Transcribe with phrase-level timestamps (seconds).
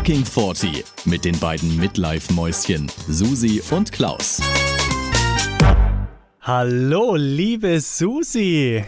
[0.00, 4.40] Fucking 40 mit den beiden Midlife-Mäuschen Susi und Klaus.
[6.40, 8.82] Hallo, liebe Susi.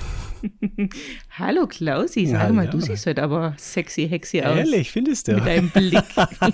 [1.39, 2.55] Hallo Klausi, sag Hallo.
[2.55, 4.57] mal, du siehst heute aber sexy hexy aus.
[4.57, 5.35] Ehrlich, findest du?
[5.35, 6.03] Mit deinem Blick.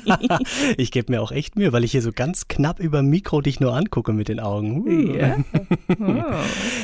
[0.76, 3.60] ich gebe mir auch echt Mühe, weil ich hier so ganz knapp über Mikro dich
[3.60, 4.82] nur angucke mit den Augen.
[4.82, 5.16] Uh.
[5.16, 5.36] ja.
[6.00, 6.22] Oh.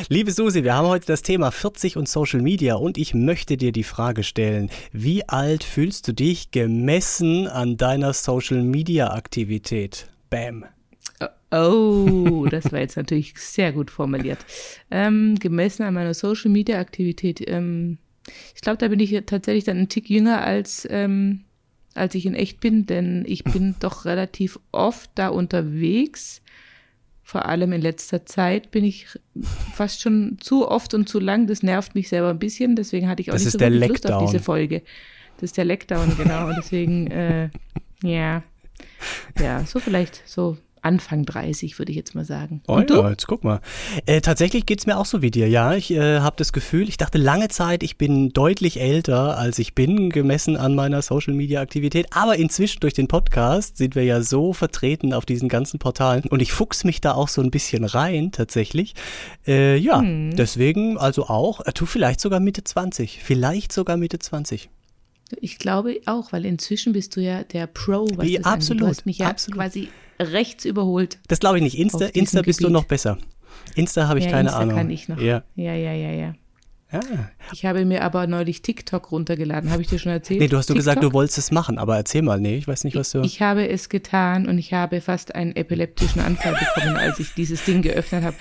[0.09, 3.71] Liebe Susi, wir haben heute das Thema 40 und Social Media und ich möchte dir
[3.71, 10.08] die Frage stellen, wie alt fühlst du dich gemessen an deiner Social Media Aktivität?
[10.30, 10.64] Bam.
[11.51, 14.39] Oh, das war jetzt natürlich sehr gut formuliert.
[14.91, 17.41] Ähm, gemessen an meiner Social Media Aktivität.
[17.47, 17.99] Ähm,
[18.55, 21.45] ich glaube, da bin ich tatsächlich dann ein Tick jünger als, ähm,
[21.95, 26.43] als ich in echt bin, denn ich bin doch relativ oft da unterwegs.
[27.23, 29.07] Vor allem in letzter Zeit bin ich
[29.75, 31.47] fast schon zu oft und zu lang.
[31.47, 32.77] Das nervt mich selber ein bisschen.
[32.77, 34.83] Deswegen hatte ich auch Das nicht so wirklich Lust auf diese Folge.
[35.36, 36.48] Das ist der Leckdown, genau.
[36.48, 37.48] Und deswegen, äh,
[38.03, 38.42] ja,
[39.41, 42.62] ja, so vielleicht so Anfang 30, würde ich jetzt mal sagen.
[42.68, 43.08] Oh Und ja, du?
[43.08, 43.60] jetzt guck mal.
[44.06, 45.74] Äh, tatsächlich geht's mir auch so wie dir, ja.
[45.74, 49.74] Ich äh, habe das Gefühl, ich dachte lange Zeit, ich bin deutlich älter, als ich
[49.74, 52.06] bin, gemessen an meiner Social-Media-Aktivität.
[52.10, 56.41] Aber inzwischen durch den Podcast sind wir ja so vertreten auf diesen ganzen Portalen und
[56.42, 58.94] ich fuchs mich da auch so ein bisschen rein, tatsächlich.
[59.46, 60.36] Äh, ja, Hm.
[60.36, 64.69] deswegen also auch, äh, du vielleicht sogar Mitte 20, vielleicht sogar Mitte 20.
[65.41, 68.47] Ich glaube auch, weil inzwischen bist du ja der Pro, was Ja, das angeht.
[68.47, 69.58] absolut, Du hast mich ja absolut.
[69.58, 69.89] quasi
[70.20, 71.19] rechts überholt.
[71.28, 71.78] Das glaube ich nicht.
[71.78, 72.72] Insta, Insta bist du Gebiet.
[72.75, 73.19] noch besser.
[73.75, 74.77] Insta habe ich ja, keine Insta Ahnung.
[74.77, 75.19] kann ich noch.
[75.20, 75.42] Ja.
[75.56, 76.34] ja, ja, ja, ja.
[77.03, 77.31] Ja.
[77.53, 79.70] Ich habe mir aber neulich TikTok runtergeladen.
[79.70, 80.41] Habe ich dir schon erzählt?
[80.41, 81.12] Nee, du hast du gesagt, TikTok?
[81.12, 83.23] du wolltest es machen, aber erzähl mal, nee, ich weiß nicht, was du.
[83.23, 87.65] Ich habe es getan und ich habe fast einen epileptischen Anfall bekommen, als ich dieses
[87.65, 88.37] Ding geöffnet habe.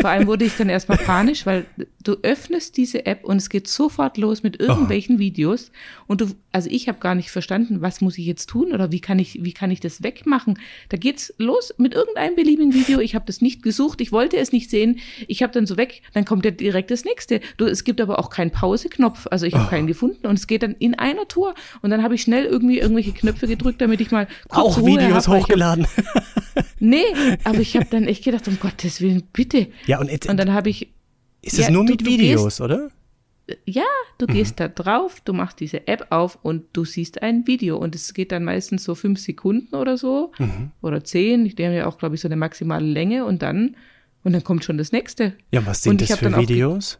[0.00, 1.66] Vor allem wurde ich dann erstmal panisch, weil
[2.02, 5.72] du öffnest diese App und es geht sofort los mit irgendwelchen Videos
[6.06, 9.00] und du, also ich habe gar nicht verstanden, was muss ich jetzt tun oder wie
[9.00, 10.58] kann ich, wie kann ich das wegmachen?
[10.88, 13.00] Da geht's los mit irgendeinem beliebigen Video.
[13.00, 14.98] Ich habe das nicht gesucht, ich wollte es nicht sehen.
[15.26, 17.40] Ich habe dann so weg, dann kommt ja direkt das nächste.
[17.56, 20.62] Du, es gibt aber auch keinen Pauseknopf, also ich habe keinen gefunden und es geht
[20.62, 24.10] dann in einer Tour und dann habe ich schnell irgendwie irgendwelche Knöpfe gedrückt, damit ich
[24.10, 25.86] mal kurz auch Ruhe Videos hab, ich hab- hochgeladen.
[26.78, 27.02] Nee,
[27.44, 29.68] aber ich habe dann echt gedacht, um Gottes Willen, bitte.
[29.86, 30.92] Ja, und, jetzt, Und dann habe ich,
[31.42, 32.90] ist es ja, nur mit du Videos, gehst- oder?
[33.64, 33.84] ja,
[34.18, 37.94] du gehst da drauf, du machst diese App auf und du siehst ein Video und
[37.94, 40.32] es geht dann meistens so fünf Sekunden oder so
[40.82, 41.44] oder zehn.
[41.44, 43.76] Die haben ja auch, glaube ich, so eine maximale Länge und dann
[44.24, 45.34] und dann kommt schon das nächste.
[45.52, 46.98] Ja, was sind das für Videos?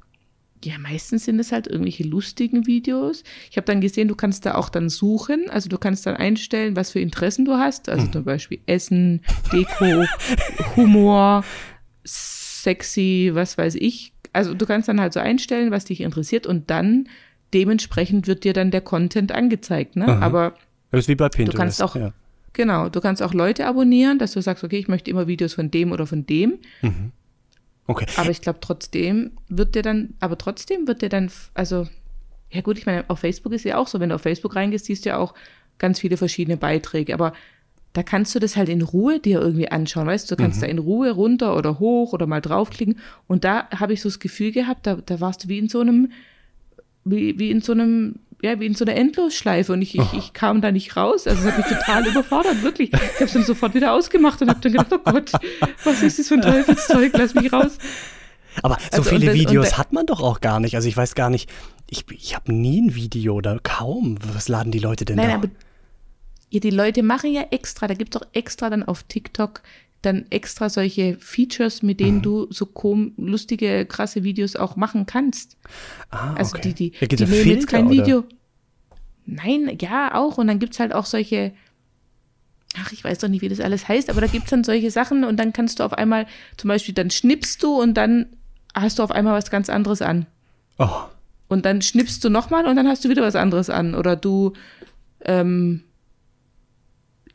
[0.65, 3.23] Ja, meistens sind es halt irgendwelche lustigen Videos.
[3.51, 5.49] Ich habe dann gesehen, du kannst da auch dann suchen.
[5.51, 7.89] Also du kannst dann einstellen, was für Interessen du hast.
[7.89, 9.21] Also zum Beispiel Essen,
[9.53, 10.05] Deko,
[10.77, 11.45] Humor,
[12.05, 14.13] sexy, was weiß ich.
[14.33, 17.09] Also du kannst dann halt so einstellen, was dich interessiert und dann
[17.55, 19.97] dementsprechend wird dir dann der Content angezeigt.
[19.97, 20.07] Ne?
[20.09, 20.21] Aha.
[20.25, 20.55] Aber
[20.91, 21.57] Das ist wie bei Pinterest.
[21.59, 22.13] kannst auch- ja.
[22.53, 25.71] genau, du kannst auch Leute abonnieren, dass du sagst, okay, ich möchte immer Videos von
[25.71, 26.55] dem oder von dem.
[27.87, 28.07] Okay.
[28.17, 31.87] Aber ich glaube, trotzdem wird der dann, aber trotzdem wird der dann, also,
[32.51, 34.87] ja gut, ich meine, auf Facebook ist ja auch so, wenn du auf Facebook reingehst,
[34.87, 35.35] siehst du ja auch
[35.79, 37.33] ganz viele verschiedene Beiträge, aber
[37.93, 40.67] da kannst du das halt in Ruhe dir irgendwie anschauen, weißt du, du kannst da
[40.67, 44.53] in Ruhe runter oder hoch oder mal draufklicken und da habe ich so das Gefühl
[44.53, 46.13] gehabt, da, da warst du wie in so einem,
[47.05, 50.33] wie, wie in so einem, ja, wie in so einer Endlosschleife und ich, ich, ich
[50.33, 51.27] kam da nicht raus.
[51.27, 52.93] Also es hat mich total überfordert, wirklich.
[52.93, 55.33] Ich habe es dann sofort wieder ausgemacht und habe dann gedacht, oh Gott,
[55.85, 57.79] was ist das für ein Teufelszeug, lass mich raus.
[58.63, 60.75] Aber so Also, viele das- Videos hat man doch auch gar nicht.
[60.77, 61.51] Also ich weiß gar nicht,
[61.89, 64.19] ich, ich habe nie ein Video oder kaum.
[64.35, 65.35] Was laden die Leute denn Nein, da?
[65.37, 65.49] aber
[66.51, 69.63] ja, die Leute machen ja extra, da gibt es doch extra dann auf TikTok
[70.03, 72.05] dann extra solche Features, mit Mhm.
[72.05, 75.57] denen du so kom lustige, krasse Videos auch machen kannst.
[76.11, 76.73] ah, Also okay.
[76.75, 77.95] die, die, die ja nehmen jetzt Filter, kein oder?
[77.95, 78.25] Video.
[79.25, 80.39] Nein, ja, auch.
[80.39, 81.53] Und dann gibt's halt auch solche,
[82.79, 85.25] ach, ich weiß doch nicht, wie das alles heißt, aber da gibt's dann solche Sachen
[85.25, 86.27] und dann kannst du auf einmal,
[86.57, 88.27] zum Beispiel, dann schnippst du und dann
[88.75, 90.27] hast du auf einmal was ganz anderes an.
[90.79, 90.89] Oh,
[91.49, 93.95] Und dann schnippst du nochmal und dann hast du wieder was anderes an.
[93.95, 94.53] Oder du,
[95.25, 95.83] ähm,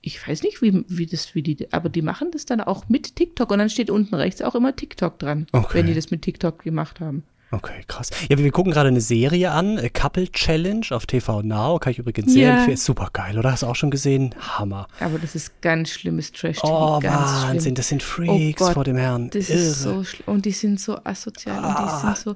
[0.02, 3.16] ich weiß nicht, wie, wie das, wie die, aber die machen das dann auch mit
[3.16, 5.80] TikTok und dann steht unten rechts auch immer TikTok dran, Okay.
[5.80, 7.24] wenn die das mit TikTok gemacht haben.
[7.52, 8.10] okay, krass.
[8.30, 11.80] Ja, wir gucken gerade eine Serie an, äh, Couple Challenge auf TV Now.
[11.80, 12.54] Kann ich übrigens sehr Ja.
[12.56, 12.74] empfehlen.
[12.76, 13.52] Ist super geil, oder?
[13.52, 14.34] Hast du auch schon gesehen?
[14.40, 14.88] Hammer.
[15.02, 17.76] Aber das ist ganz schlimmes trash Oh, ganz Wahnsinn, schlimm.
[17.76, 19.30] das sind Oh Freaks Gott, vor dem Herrn.
[19.32, 19.60] Das Irre.
[19.60, 20.24] ist so schlimm.
[20.28, 21.84] Und die sind so asozial und Ah.
[22.02, 22.36] die sind so,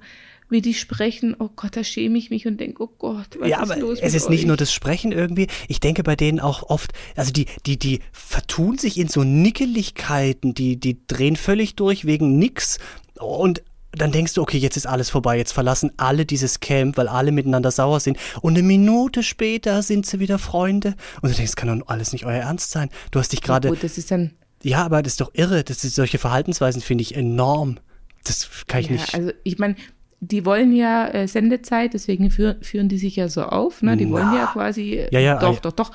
[0.49, 3.63] wie die sprechen, oh Gott, da schäme ich mich und denke, oh Gott, was ja,
[3.63, 4.47] ist aber los es ist nicht euch?
[4.47, 5.47] nur das Sprechen irgendwie.
[5.67, 10.53] Ich denke bei denen auch oft, also die, die, die vertun sich in so Nickeligkeiten,
[10.53, 12.79] die, die drehen völlig durch wegen nix
[13.19, 13.63] und
[13.97, 17.31] dann denkst du, okay, jetzt ist alles vorbei, jetzt verlassen alle dieses Camp, weil alle
[17.31, 18.17] miteinander sauer sind.
[18.41, 20.95] Und eine Minute später sind sie wieder Freunde.
[21.21, 22.89] Und du denkst, das kann doch alles nicht euer Ernst sein.
[23.11, 23.69] Du hast dich gerade.
[23.69, 24.31] Gut, das ist dann.
[24.63, 25.63] Ja, aber das ist doch irre.
[25.63, 27.79] Das ist, solche Verhaltensweisen finde ich enorm.
[28.23, 29.13] Das kann ich ja, nicht.
[29.13, 29.75] Also ich meine,
[30.19, 33.81] die wollen ja äh, Sendezeit, deswegen führ, führen die sich ja so auf.
[33.81, 33.97] Ne?
[33.97, 34.11] Die Na.
[34.11, 34.93] wollen ja quasi.
[34.95, 35.91] äh, Ja, ja, Doch, ah, doch, doch.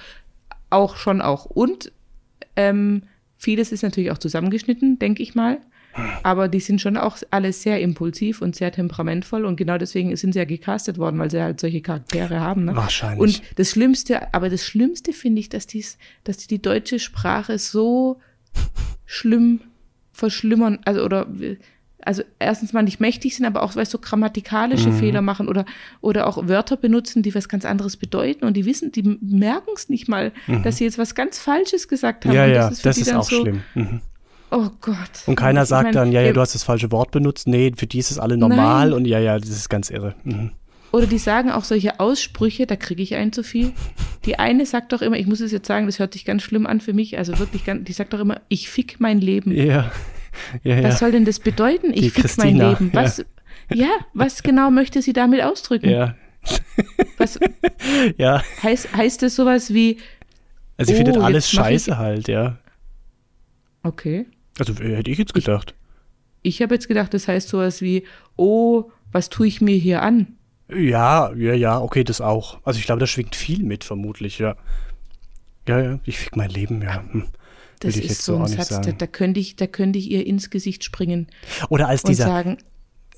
[0.68, 1.46] Auch schon auch.
[1.46, 1.92] Und
[2.56, 3.02] ähm,
[3.36, 5.58] vieles ist natürlich auch zusammengeschnitten, denke ich mal.
[6.22, 10.32] Aber die sind schon auch alle sehr impulsiv und sehr temperamentvoll und genau deswegen sind
[10.32, 12.66] sie ja gecastet worden, weil sie halt solche Charaktere haben.
[12.66, 12.76] Ne?
[12.76, 13.20] Wahrscheinlich.
[13.20, 17.58] Und das Schlimmste, aber das Schlimmste finde ich, dass, dies, dass die, die deutsche Sprache
[17.58, 18.20] so
[19.04, 19.62] schlimm
[20.12, 21.26] verschlimmern, also oder
[22.04, 25.64] also erstens mal nicht mächtig sind, aber auch weißt du, so grammatikalische Fehler machen oder
[26.00, 29.88] oder auch Wörter benutzen, die was ganz anderes bedeuten und die wissen, die merken es
[29.88, 30.32] nicht mal,
[30.64, 32.34] dass sie jetzt was ganz Falsches gesagt haben.
[32.34, 33.62] ja, und ja, das ist dann auch so, schlimm.
[33.74, 34.00] Mhm.
[34.50, 34.96] Oh Gott.
[35.26, 37.46] Und keiner Ich sagt dann, ja, ja, du hast das falsche Wort benutzt.
[37.46, 38.92] Nee, für die ist es alle normal Nein.
[38.96, 40.14] und ja, ja, das ist ganz irre.
[40.24, 40.50] Mhm.
[40.92, 43.72] Oder die sagen auch solche Aussprüche, da kriege ich einen zu viel.
[44.24, 46.66] Die eine sagt doch immer, ich muss es jetzt sagen, das hört sich ganz schlimm
[46.66, 49.52] an für mich, also wirklich ganz, die sagt doch immer, ich fick mein Leben.
[49.52, 49.92] Ja,
[50.62, 50.84] ja, ja.
[50.84, 51.92] Was soll denn das bedeuten?
[51.94, 52.90] Ich fick mein Leben.
[52.92, 53.24] Was,
[53.72, 53.88] ja.
[54.14, 55.88] was genau möchte sie damit ausdrücken?
[55.90, 56.14] ja,
[57.18, 57.38] Was
[58.18, 58.42] ja.
[58.62, 59.98] heißt, heißt das sowas wie,
[60.76, 62.58] Also, sie Oh, findet alles ich- scheiße halt, ja.
[63.82, 64.26] okay,
[64.58, 65.74] Also, hätte ich jetzt gedacht.
[66.42, 68.04] ich habe jetzt gedacht, das heißt sowas wie,
[68.36, 70.36] oh, was tue ich mir hier an?
[70.72, 72.60] Ja, ja, ja, okay, das auch.
[72.64, 74.56] Also, ich glaube, da schwingt viel mit, vermutlich, ja.
[75.68, 77.02] Ja, ja, ich fick mein Leben, ja.
[77.10, 77.24] Hm.
[77.80, 80.84] Das ist so ein Satz, da, da könnte ich, da könnte ich ihr ins Gesicht
[80.84, 81.28] springen
[81.70, 82.58] Oder als dieser, sagen,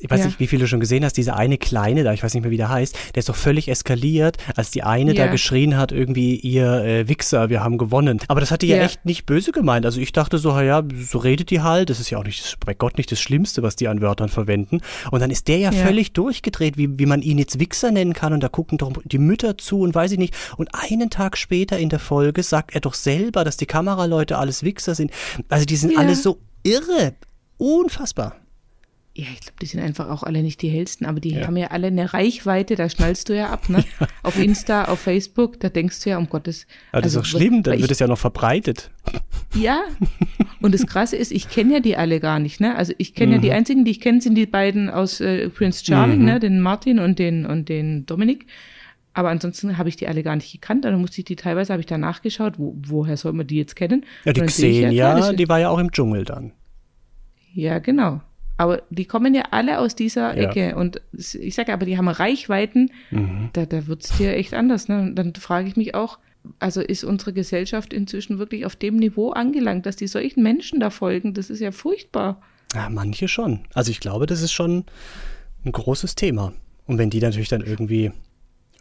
[0.02, 0.26] ich weiß Ja.
[0.26, 2.50] nicht, wie viele du schon gesehen hast, dieser eine Kleine da, ich weiß nicht mehr,
[2.50, 5.31] wie der heißt, der ist doch völlig eskaliert, als die eine da Ja.
[5.31, 8.20] geschrien hat, irgendwie, ihr äh, Wichser, wir haben gewonnen.
[8.28, 8.76] Aber das hat die ja.
[8.78, 8.84] Ja.
[8.84, 9.87] echt nicht böse gemeint.
[9.87, 12.75] Also ich dachte so, ja, so redet die halt, das ist ja auch nicht, bei
[12.75, 14.81] Gott nicht das Schlimmste, was die an Wörtern verwenden.
[15.10, 15.84] Und dann ist der ja, Ja.
[15.87, 19.19] völlig durchgedreht, wie, wie man ihn jetzt Wichser nennen kann und da gucken doch die
[19.19, 20.34] Mütter zu und weiß ich nicht.
[20.56, 24.62] Und einen Tag später in der Folge sagt er doch selber, dass die Kameraleute alles
[24.64, 25.10] Wichser sind.
[25.48, 27.14] Also die sind alle so irre.
[27.58, 28.37] Unfassbar.
[29.14, 31.47] Ja, ich glaube, die sind einfach auch alle nicht die hellsten, aber die Ja.
[31.47, 33.85] haben ja alle eine Reichweite, da schnallst du ja ab, ne?
[34.23, 36.67] Auf Insta, auf Facebook, da denkst du ja, um Gottes.
[36.93, 38.91] Aber das also, ist doch schlimm, dann wird es ja noch verbreitet.
[39.55, 39.82] Ja.
[40.62, 42.75] Und das Krasse ist, ich kenne ja die alle gar nicht, ne?
[42.75, 43.43] Also ich kenne ja Mhm.
[43.43, 46.41] die einzigen, die ich kenne, sind die beiden aus äh, Prince Charming, ne?
[46.41, 48.47] Den Martin und den und den Dominik.
[49.12, 50.87] Aber ansonsten habe ich die alle gar nicht gekannt.
[50.87, 53.76] Dann musste ich die teilweise, habe ich da nachgeschaut, wo, woher soll man die jetzt
[53.76, 54.06] kennen?
[54.25, 56.53] Ja, die Xenia, das- die war ja auch im Dschungel dann.
[57.53, 58.23] Ja, genau.
[58.58, 60.49] Aber die kommen ja alle aus dieser Ja.
[60.50, 60.76] Ecke.
[60.76, 63.50] Und ich sage aber, die haben Reichweiten, Mhm.
[63.52, 64.88] da, da wird es dir echt anders.
[64.88, 65.00] Ne?
[65.00, 66.19] Und dann frage ich mich auch,
[66.58, 70.90] also ist unsere Gesellschaft inzwischen wirklich auf dem Niveau angelangt, dass die solchen Menschen da
[70.90, 71.34] folgen?
[71.34, 72.40] Das ist ja furchtbar.
[72.75, 73.60] Ja, manche schon.
[73.75, 74.84] Also ich glaube, das ist schon
[75.64, 76.52] ein großes Thema.
[76.87, 78.10] Und wenn die natürlich dann irgendwie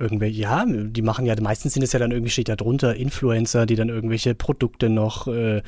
[0.01, 3.65] irgendwelche, ja, die machen ja, meistens sind es ja dann irgendwie, steht da drunter, Influencer,
[3.65, 5.62] die dann irgendwelche Produkte noch äh,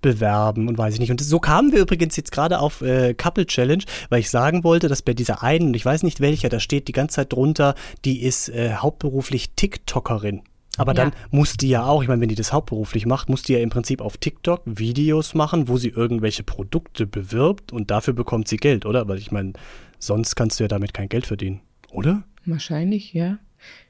[0.00, 1.10] bewerben und weiß ich nicht.
[1.10, 4.88] Und so kamen wir übrigens jetzt gerade auf äh, Couple Challenge, weil ich sagen wollte,
[4.88, 7.74] dass bei dieser einen, und ich weiß nicht welcher, da steht die ganze Zeit drunter,
[8.04, 10.42] die ist äh, hauptberuflich TikTokerin.
[10.76, 11.14] Aber dann Ja.
[11.30, 13.70] muss die ja auch, ich meine, wenn die das hauptberuflich macht, muss die ja im
[13.70, 18.86] Prinzip auf TikTok Videos machen, wo sie irgendwelche Produkte bewirbt und dafür bekommt sie Geld,
[18.86, 19.08] oder?
[19.08, 19.52] Weil ich meine,
[19.98, 21.60] sonst kannst du ja damit kein Geld verdienen,
[21.90, 22.22] oder?
[22.46, 23.38] Wahrscheinlich, ja.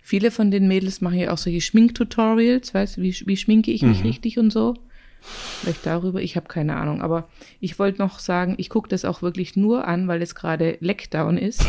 [0.02, 3.82] Viele von den Mädels machen ja auch solche Schminktutorials, weißt du, wie, wie schminke ich
[3.82, 4.74] mich richtig und so.
[5.22, 7.02] Vielleicht darüber, ich habe keine Ahnung.
[7.02, 7.28] Aber
[7.60, 11.36] ich wollte noch sagen, ich gucke das auch wirklich nur an, weil es gerade Lockdown
[11.36, 11.64] ist.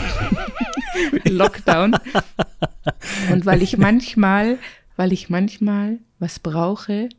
[1.25, 1.95] Lockdown.
[3.31, 4.57] Und weil ich manchmal,
[4.95, 7.09] weil ich manchmal was brauche,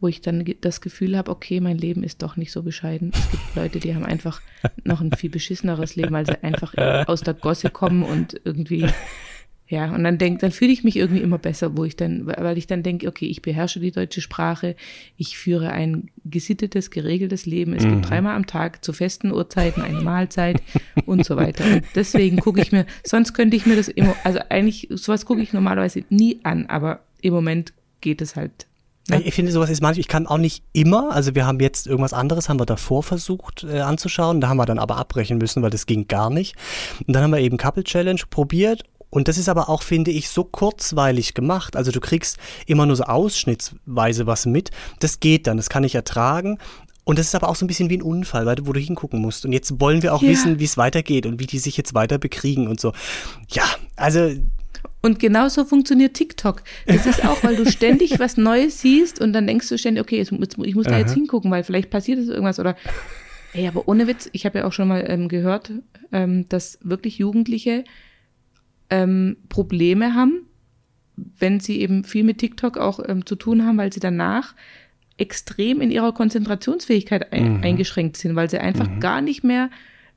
[0.00, 3.12] wo ich dann das Gefühl habe, okay, mein Leben ist doch nicht so bescheiden.
[3.12, 4.40] Es gibt Leute, die haben einfach
[4.82, 6.74] noch ein viel beschisseneres Leben, weil sie einfach
[7.06, 8.88] aus der Gosse kommen und irgendwie
[9.72, 12.58] ja, und dann denk, dann fühle ich mich irgendwie immer besser, wo ich dann, weil
[12.58, 14.74] ich dann denke, okay, ich beherrsche die deutsche Sprache,
[15.16, 17.72] ich führe ein gesittetes, geregeltes Leben.
[17.74, 20.60] Es gibt dreimal am Tag zu festen Uhrzeiten eine Mahlzeit
[21.06, 21.64] und so weiter.
[21.64, 25.40] Und deswegen gucke ich mir, sonst könnte ich mir das immer, also eigentlich, sowas gucke
[25.40, 28.66] ich normalerweise nie an, aber im Moment geht es halt.
[29.08, 31.86] Ich- Ich finde, sowas ist manchmal, ich kann auch nicht immer, also wir haben jetzt
[31.86, 35.62] irgendwas anderes, haben wir davor versucht äh, anzuschauen, da haben wir dann aber abbrechen müssen,
[35.62, 36.56] weil das ging gar nicht.
[37.06, 40.28] Und dann haben wir eben Couple Challenge probiert und das ist aber auch, finde ich,
[40.28, 41.76] so kurzweilig gemacht.
[41.76, 44.70] Also du kriegst immer nur so ausschnittsweise was mit.
[45.00, 46.58] Das geht dann, das kann ich ertragen.
[47.04, 48.78] Und das ist aber auch so ein bisschen wie ein Unfall, weil du, wo du
[48.78, 49.44] hingucken musst.
[49.44, 50.28] Und jetzt wollen wir auch Ja.
[50.30, 52.92] wissen, wie es weitergeht und wie die sich jetzt weiter bekriegen und so.
[53.50, 53.64] Ja,
[53.96, 54.30] also
[55.02, 56.62] Und genauso funktioniert TikTok.
[56.86, 60.18] Das ist auch, weil du ständig was Neues siehst und dann denkst du ständig, okay,
[60.18, 62.76] jetzt, muss- ich muss da jetzt hingucken, weil vielleicht passiert es irgendwas oder
[63.54, 65.72] Ey, aber ohne Witz, ich habe ja auch schon mal ähm, gehört,
[66.12, 67.82] ähm, dass wirklich Jugendliche
[68.90, 70.46] ähm, Probleme haben,
[71.38, 74.54] wenn sie eben viel mit TikTok auch ähm, zu tun haben, weil sie danach
[75.18, 77.62] extrem in ihrer Konzentrationsfähigkeit ein, Mhm.
[77.62, 79.70] eingeschränkt sind, weil sie einfach gar nicht mehr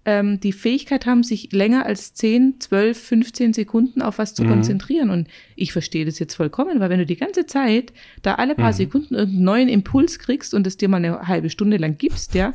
[0.05, 4.35] ähm, die Fähigkeit haben, sich länger als 10, 12, 15 Sekunden auf was Mhm.
[4.35, 5.09] zu konzentrieren.
[5.09, 8.59] Und ich verstehe das jetzt vollkommen, weil wenn du die ganze Zeit da alle Mhm.
[8.59, 12.33] paar Sekunden irgendeinen neuen Impuls kriegst und es dir mal eine halbe Stunde lang gibst,
[12.35, 12.53] ja,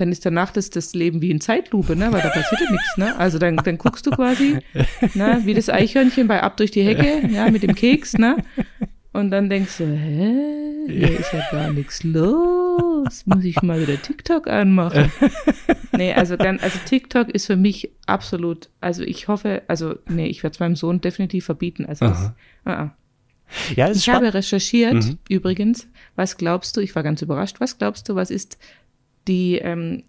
[0.00, 2.10] dann ist danach das, das Leben wie in Zeitlupe, ne?
[2.12, 3.16] Weil da passiert ja nichts, ne?
[3.18, 4.58] Also dann, dann guckst du quasi,
[5.14, 8.36] ne, wie das Eichhörnchen bei Ab durch die Hecke, ja, mit dem Keks, ne?
[9.12, 13.24] Und dann denkst du, hä, hier ist ja gar nichts los.
[13.26, 15.10] Muss ich mal wieder TikTok anmachen?
[15.92, 20.42] Nee, also dann, also TikTok ist für mich absolut, also ich hoffe, also nee, ich
[20.44, 21.86] werde es meinem Sohn definitiv verbieten.
[21.86, 22.32] Also das,
[22.64, 22.96] ah, ah.
[23.74, 25.18] Ja, es ist Ich habe recherchiert, Mhm.
[25.28, 28.58] übrigens, was glaubst du, ich war ganz überrascht, was glaubst du, was ist
[29.28, 30.04] die ähm,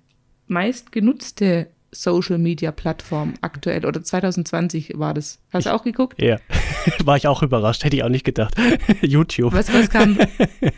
[0.47, 5.39] meistgenutzte Social Media Plattform aktuell oder 2020 war das?
[5.51, 6.21] Hast du auch geguckt?
[6.21, 6.37] Ja,
[7.03, 8.55] war ich auch überrascht, hätte ich auch nicht gedacht.
[9.01, 9.53] YouTube.
[9.53, 10.17] Was, was kam?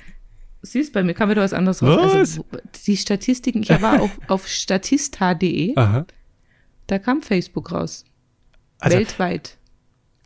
[0.64, 2.00] Siehst, bei mir kam wieder was anderes raus.
[2.02, 2.14] Was?
[2.14, 2.46] Also,
[2.88, 5.76] die Statistiken, ich war auf, auf statista.de,
[6.88, 8.06] da kam Facebook raus.
[8.80, 9.58] Also, weltweit.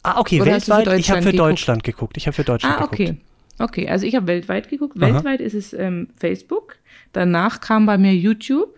[0.03, 0.99] ah, okay, Oder weltweit.
[0.99, 2.17] Ich habe für Deutschland Deutschland geguckt.
[2.17, 3.17] Ich habe für Deutschland Ah, geguckt.
[3.59, 3.87] Okay.
[3.89, 4.97] Also ich habe weltweit geguckt.
[5.01, 5.13] Aha.
[5.13, 6.77] Weltweit ist es ähm, Facebook.
[7.13, 8.73] Danach kam bei mir YouTube.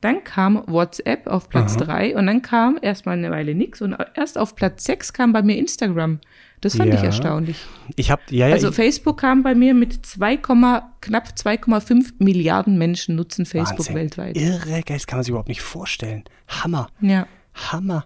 [0.00, 1.84] Dann kam WhatsApp auf Platz Aha.
[1.84, 5.42] drei und dann kam erstmal eine Weile nix und erst auf Platz sechs kam bei
[5.42, 6.20] mir Instagram.
[6.60, 7.06] Das fand ich Ja.
[7.06, 7.56] erstaunlich.
[7.96, 12.76] Ich habe, ja, ja, Also ich, Facebook kam bei mir mit 2, knapp 2,5 Milliarden
[12.76, 13.94] Menschen nutzen Facebook Wahnsinn.
[13.94, 14.36] weltweit.
[14.36, 16.24] Irre, das kann man sich überhaupt nicht vorstellen.
[16.48, 17.26] Hammer, Ja.
[17.54, 18.04] Hammer.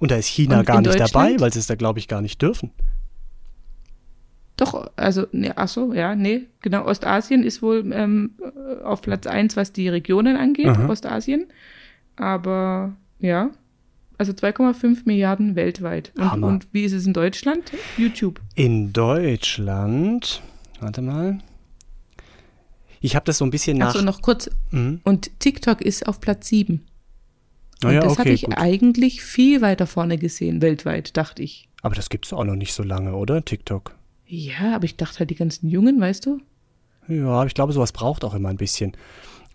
[0.00, 2.20] Und da ist China Und gar nicht dabei, weil sie es da, glaube ich, gar
[2.20, 2.70] nicht dürfen.
[4.58, 6.84] Doch, also, ne, ach so, ja, nee, genau.
[6.84, 10.88] Ostasien ist wohl ähm, äh, auf Platz eins, was die Regionen angeht, Aha.
[10.88, 11.46] Ostasien.
[12.16, 13.50] Aber ja,
[14.18, 16.12] also 2,5 Milliarden weltweit.
[16.16, 17.70] Und, und wie ist es in Deutschland?
[17.96, 18.40] YouTube.
[18.56, 20.42] In Deutschland,
[20.80, 21.38] warte mal.
[23.00, 23.90] Ich habe das so ein bisschen nach.
[23.90, 24.50] Achso, noch kurz.
[24.72, 25.00] Mhm.
[25.04, 26.84] Und TikTok ist auf Platz sieben.
[27.84, 28.58] Ah Und ja, das okay, habe ich gut.
[28.58, 31.68] eigentlich viel weiter vorne gesehen, weltweit, dachte ich.
[31.82, 33.44] Aber das gibt's auch noch nicht so lange, oder?
[33.44, 33.94] TikTok.
[34.28, 36.40] Ja, aber ich dachte halt, die ganzen Jungen, weißt du?
[37.08, 38.92] Ja, aber ich glaube, sowas braucht auch immer ein bisschen.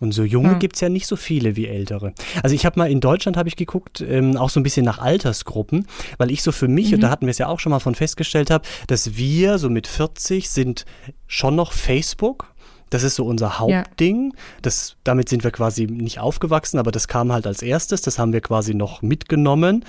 [0.00, 0.58] Und so junge Hm.
[0.58, 2.12] gibt's ja nicht so viele wie ältere.
[2.42, 4.98] Also ich habe mal in Deutschland habe ich geguckt, ähm, auch so ein bisschen nach
[4.98, 5.86] Altersgruppen,
[6.18, 7.94] weil ich so für mich, und da hatten wir es ja auch schon mal von
[7.94, 10.84] festgestellt habe, dass wir so mit 40 sind
[11.28, 12.52] schon noch Facebook.
[12.90, 14.34] Das ist so unser Hauptding.
[14.62, 18.02] Das, damit sind wir quasi nicht aufgewachsen, aber das kam halt als erstes.
[18.02, 19.84] Das haben wir quasi noch mitgenommen.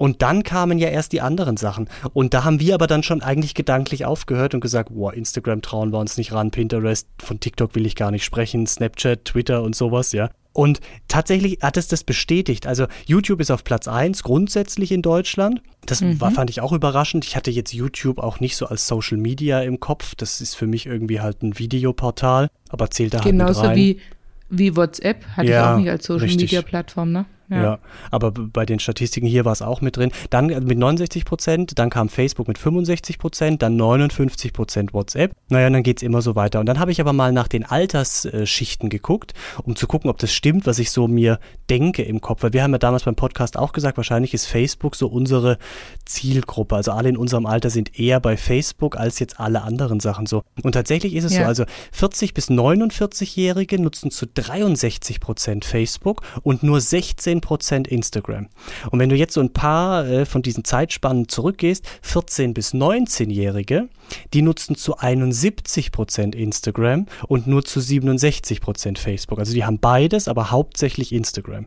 [0.00, 1.86] Und dann kamen ja erst die anderen Sachen.
[2.14, 5.92] Und da haben wir aber dann schon eigentlich gedanklich aufgehört und gesagt, boah, Instagram trauen
[5.92, 9.76] wir uns nicht ran, Pinterest, von TikTok will ich gar nicht sprechen, Snapchat, Twitter und
[9.76, 10.30] sowas, ja.
[10.54, 12.66] Und tatsächlich hat es das bestätigt.
[12.66, 15.60] Also YouTube ist auf Platz 1 grundsätzlich in Deutschland.
[15.84, 17.26] Das war, fand ich auch überraschend.
[17.26, 20.14] Ich hatte jetzt YouTube auch nicht so als Social Media im Kopf.
[20.14, 23.76] Das ist für mich irgendwie halt ein Videoportal, aber zählt da halt mit Genauso rein.
[23.76, 24.00] wie,
[24.48, 26.52] wie WhatsApp hatte Ja, ich auch nicht als Social richtig.
[26.52, 27.26] Media Plattform, ne?
[27.50, 27.78] Ja.
[28.10, 30.12] aber b- bei den Statistiken hier war es auch mit drin.
[30.30, 35.32] Dann äh, mit 69 Prozent, dann kam Facebook mit 65 Prozent, dann 59 Prozent WhatsApp.
[35.48, 36.60] Naja, und dann geht's immer so weiter.
[36.60, 40.32] Und dann habe ich aber mal nach den Altersschichten geguckt, um zu gucken, ob das
[40.32, 41.38] stimmt, was ich so mir
[41.68, 42.42] denke im Kopf.
[42.42, 45.58] Weil wir haben ja damals beim Podcast auch gesagt, wahrscheinlich ist Facebook so unsere
[46.04, 46.76] Zielgruppe.
[46.76, 50.42] Also alle in unserem Alter sind eher bei Facebook als jetzt alle anderen Sachen so.
[50.62, 51.46] Und tatsächlich ist es so, Ja.
[51.46, 58.48] also 40 bis 49-Jährige nutzen zu 63 Prozent Facebook und nur 16 Prozent Instagram.
[58.90, 63.88] Und wenn du jetzt so ein paar äh, von diesen Zeitspannen zurückgehst, 14 bis 19-Jährige,
[64.32, 69.38] die nutzen zu 71 Prozent Instagram und nur zu 67 Prozent Facebook.
[69.38, 71.66] Also die haben beides, aber hauptsächlich Instagram.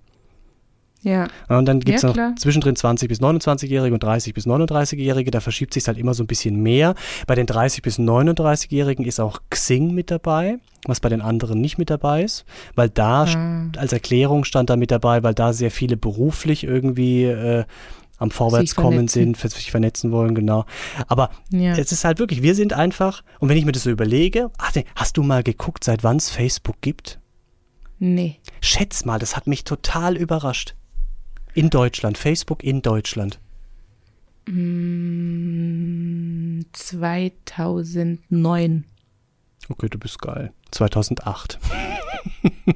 [1.04, 1.28] Ja.
[1.50, 2.34] Und dann gibt es Ja, noch klar.
[2.38, 5.32] zwischendrin 20 bis 29-Jährige und 30 bis 39-Jährige.
[5.32, 6.96] Da verschiebt sich halt immer so ein bisschen mehr.
[7.28, 11.78] Bei den 30 bis 39-Jährigen ist auch Xing mit dabei, was bei den anderen nicht
[11.78, 12.46] mit dabei ist,
[12.76, 13.68] weil da Ah.
[13.78, 17.66] als Erklärung stand da mit dabei, weil da sehr viele beruflich irgendwie äh,
[18.20, 20.64] am Vorwärtskommen sind, sich vernetzen wollen, genau.
[21.08, 21.74] Aber Ja.
[21.76, 24.72] es ist halt wirklich, wir sind einfach, und wenn ich mir das so überlege, ach,
[24.76, 27.20] nee, hast du mal geguckt, seit wann es Facebook gibt?
[28.00, 28.38] Nee.
[28.62, 30.76] Schätz mal, das hat mich total überrascht.
[31.54, 33.40] In Deutschland, Facebook in Deutschland.
[34.48, 38.86] Mm, 2009.
[39.70, 40.52] Okay, du bist geil.
[40.72, 41.60] 2008.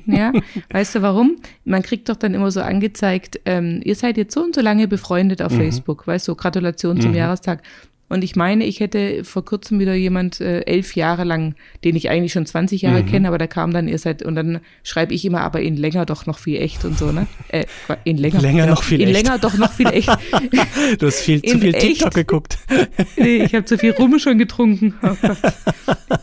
[0.06, 0.34] Ja,
[0.72, 1.38] weißt du warum?
[1.64, 4.90] Man kriegt doch dann immer so angezeigt, ähm, ihr seid jetzt so und so lange
[4.90, 7.64] befreundet auf Facebook, weißt du, Gratulation zum Jahrestag.
[8.10, 12.10] Und ich meine, ich hätte vor kurzem wieder jemand äh, elf Jahre lang, den ich
[12.10, 13.08] eigentlich schon 20 Jahre Mhm.
[13.08, 16.06] kenne, aber der kam dann ihr seid und dann schreibe ich immer, aber in länger
[16.06, 17.28] doch noch viel echt und so, ne?
[17.50, 17.66] Äh,
[18.06, 19.24] in länger, Länger noch viel in echt.
[19.26, 20.10] länger doch noch viel echt.
[21.00, 21.86] Du hast viel, zu In viel echt?
[21.86, 22.58] TikTok geguckt.
[23.18, 24.94] nee, ich habe zu viel Rum schon getrunken.
[25.04, 25.16] Oh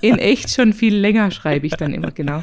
[0.00, 2.42] in echt schon viel länger schreibe ich dann immer, genau.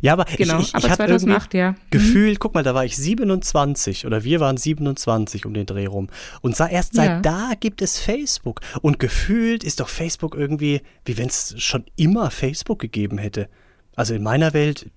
[0.00, 1.72] Ja, aber Genau, ich, ich, aber ich hatte 2008, ja.
[1.72, 1.76] Mhm.
[1.90, 6.08] Gefühlt, guck mal, da war ich 27 oder wir waren 27 um den Dreh rum.
[6.40, 7.20] Und sa- erst seit Ja.
[7.20, 8.60] da gibt es Facebook.
[8.80, 13.48] Und gefühlt ist doch Facebook irgendwie, wie wenn es schon immer Facebook gegeben hätte.
[13.94, 14.90] Also in meiner Welt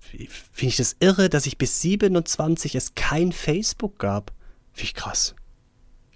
[0.52, 4.32] finde ich das irre, dass ich bis 27 es kein Facebook gab.
[4.72, 5.34] Finde ich krass.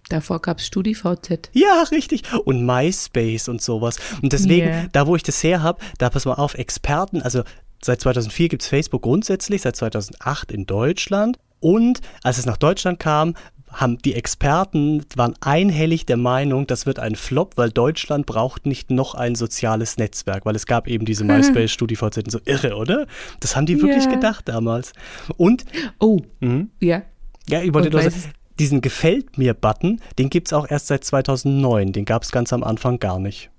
[0.08, 1.50] Davor gab's StudiVZ.
[1.52, 2.22] Ja, richtig.
[2.44, 3.96] Und MySpace und sowas.
[4.22, 4.86] Und deswegen, Yeah.
[4.92, 7.44] da wo ich das her habe, da pass mal auf, Experten, also
[7.82, 11.38] seit 2004 gibt's Facebook grundsätzlich, seit 2008 in Deutschland.
[11.60, 13.34] Und als es nach Deutschland kam,
[13.72, 18.90] haben die Experten, waren einhellig der Meinung, das wird ein Flop, weil Deutschland braucht nicht
[18.90, 23.06] noch ein soziales Netzwerk, weil es gab eben diese MySpace, StudiVZ und so irre, oder?
[23.38, 24.10] Das haben die wirklich Ja.
[24.14, 24.92] gedacht damals.
[25.36, 25.64] Und
[26.00, 26.70] Oh, Mhm.
[26.80, 27.02] ja.
[27.48, 28.16] ja, ich wollte nur sagen,
[28.58, 31.92] diesen Gefällt mir-Button, den gibt's auch erst seit 2009.
[31.92, 33.50] Den gab's ganz am Anfang gar nicht.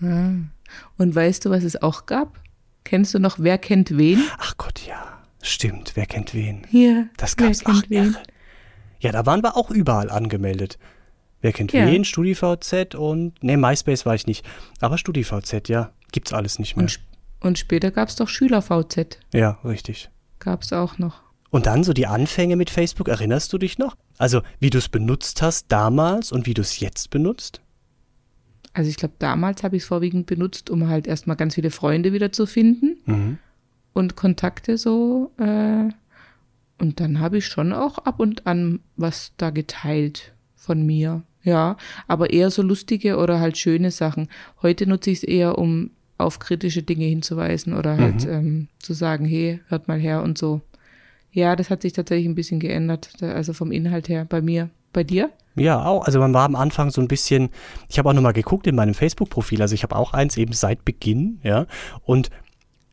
[0.00, 0.50] Und
[0.98, 2.40] weißt du, was es auch gab?
[2.86, 4.22] Kennst du noch Wer kennt wen?
[4.38, 5.18] Ach Gott, ja.
[5.42, 6.62] Stimmt, wer kennt wen?
[6.70, 7.08] Hier.
[7.16, 8.14] Das Wer gab's kennt ach, irre.
[9.00, 10.78] Ja, da waren wir auch überall angemeldet.
[11.40, 11.84] Wer kennt Ja.
[11.86, 12.04] wen?
[12.04, 13.34] StudiVZ und.
[13.42, 14.46] Nee, MySpace war ich nicht.
[14.80, 15.90] Aber StudiVZ, ja.
[16.12, 16.84] Gibt's alles nicht mehr.
[16.84, 17.00] Und,
[17.40, 19.18] und später gab's doch SchülerVZ.
[19.34, 20.08] ja, richtig.
[20.38, 21.22] Gab's auch noch.
[21.50, 23.96] Und dann so die Anfänge mit Facebook, erinnerst du dich noch?
[24.18, 27.60] Also, wie du es benutzt hast damals und wie du es jetzt benutzt?
[28.76, 32.12] Also ich glaube, damals habe ich es vorwiegend benutzt, um halt erstmal ganz viele Freunde
[32.12, 33.38] wieder zu finden Mhm.
[33.94, 35.32] und Kontakte so.
[35.38, 35.88] Äh,
[36.78, 41.22] und dann habe ich schon auch ab und an was da geteilt von mir.
[41.42, 44.28] Ja, aber eher so lustige oder halt schöne Sachen.
[44.60, 49.24] Heute nutze ich es eher, um auf kritische Dinge hinzuweisen oder halt ähm, zu sagen,
[49.24, 50.60] hey, hört mal her und so.
[51.32, 54.68] Ja, das hat sich tatsächlich ein bisschen geändert, also vom Inhalt her bei mir.
[54.96, 55.28] Bei dir?
[55.56, 56.06] Ja, auch.
[56.06, 57.50] Also man war am Anfang so ein bisschen,
[57.90, 60.86] ich habe auch nochmal geguckt in meinem Facebook-Profil, also ich habe auch eins eben seit
[60.86, 61.66] Beginn, ja.
[62.06, 62.30] Und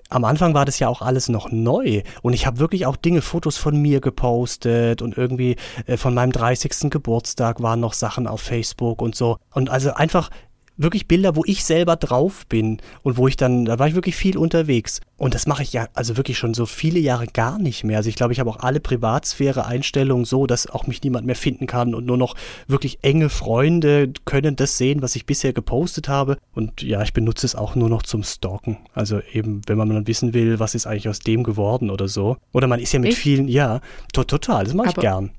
[0.10, 3.22] am Anfang war das ja auch alles noch neu und ich habe wirklich auch Dinge,
[3.22, 6.92] Fotos von mir gepostet und irgendwie äh, von meinem 30.
[6.92, 9.38] Geburtstag waren noch Sachen auf Facebook und so.
[9.54, 10.30] Und also einfach
[10.78, 14.16] wirklich Bilder, wo ich selber drauf bin und wo ich dann, da war ich wirklich
[14.16, 15.02] viel unterwegs.
[15.18, 17.98] Und das mache ich ja also wirklich schon so viele Jahre gar nicht mehr.
[17.98, 21.68] Also ich glaube, ich habe auch alle Privatsphäre-Einstellungen so, dass auch mich niemand mehr finden
[21.68, 22.36] kann und nur noch
[22.68, 26.38] wirklich enge Freunde können das sehen, was ich bisher gepostet habe.
[26.54, 28.78] Und ja, ich benutze es auch nur noch zum Stalken.
[28.94, 32.38] Also eben, wenn man dann wissen will, was ist eigentlich aus dem geworden oder so.
[32.52, 33.20] Oder man ist ja mit Echt?
[33.20, 33.82] vielen, ja,
[34.12, 35.32] to total, das mache ich gern.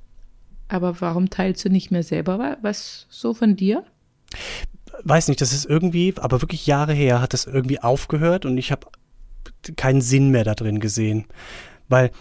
[0.67, 3.83] Aber warum teilst du nicht mehr selber wa- was so von dir?
[5.05, 8.71] Weiß nicht, das ist irgendwie, aber wirklich Jahre her hat das irgendwie aufgehört und ich
[8.71, 8.87] habe
[9.77, 11.25] keinen Sinn mehr da drin gesehen.
[11.87, 12.11] Weil,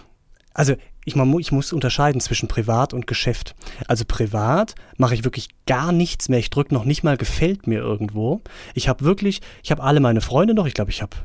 [0.52, 3.54] also ich, ich muss unterscheiden zwischen Privat und Geschäft.
[3.88, 6.38] Also privat mache ich wirklich gar nichts mehr.
[6.38, 8.42] Ich drücke noch nicht mal gefällt mir irgendwo.
[8.74, 10.66] Ich habe wirklich, ich habe alle meine Freunde noch.
[10.66, 11.16] Ich glaube, ich habe,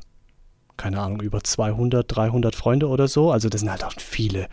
[0.78, 3.32] keine Ahnung, über 200, 300 Freunde oder so.
[3.32, 4.48] Also das sind halt auch viele,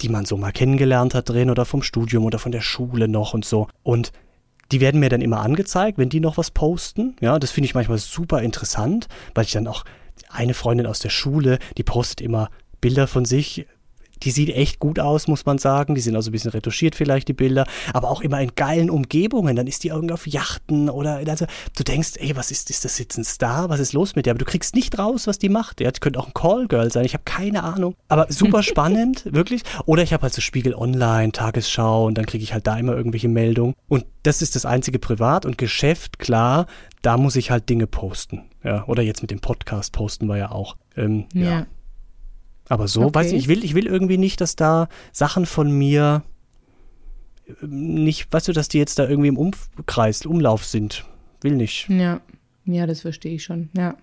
[0.00, 3.34] die man so mal kennengelernt hat drin oder vom Studium oder von der Schule noch
[3.34, 3.68] und so.
[3.82, 4.12] Und
[4.72, 7.16] die werden mir dann immer angezeigt, wenn die noch was posten.
[7.20, 9.84] Ja, das finde ich manchmal super interessant, weil ich dann auch
[10.28, 13.66] eine Freundin aus der Schule, die postet immer Bilder von sich.
[14.22, 15.94] Die sieht echt gut aus, muss man sagen.
[15.94, 17.66] Die sind also ein bisschen retuschiert vielleicht, die Bilder.
[17.92, 19.56] Aber auch immer in geilen Umgebungen.
[19.56, 22.98] Dann ist die irgendwie auf Yachten oder, also du denkst, ey, was ist, ist das
[22.98, 23.68] jetzt ein Star?
[23.68, 24.32] Was ist los mit der?
[24.32, 25.80] Aber du kriegst nicht raus, was die macht.
[25.80, 27.04] Ja, die könnte auch ein Callgirl sein.
[27.04, 27.94] Ich habe keine Ahnung.
[28.08, 29.62] Aber super spannend, wirklich.
[29.86, 32.96] Oder ich habe halt so Spiegel Online, Tagesschau und dann kriege ich halt da immer
[32.96, 33.74] irgendwelche Meldungen.
[33.88, 36.66] Und das ist das einzige Privat und Geschäft, klar,
[37.02, 38.50] da muss ich halt Dinge posten.
[38.62, 40.76] Ja, oder jetzt mit dem Podcast posten wir ja auch.
[40.96, 41.66] Ähm, ja.
[42.70, 43.14] Aber so, Okay.
[43.14, 46.22] weiß ich, ich will, ich will irgendwie nicht, dass da Sachen von mir
[47.62, 51.04] ähm, nicht, weißt du, dass die jetzt da irgendwie im Umkreis, Umlauf sind.
[51.42, 51.88] Will nicht.
[51.90, 52.20] Ja,
[52.64, 53.96] ja, das verstehe ich schon, ja.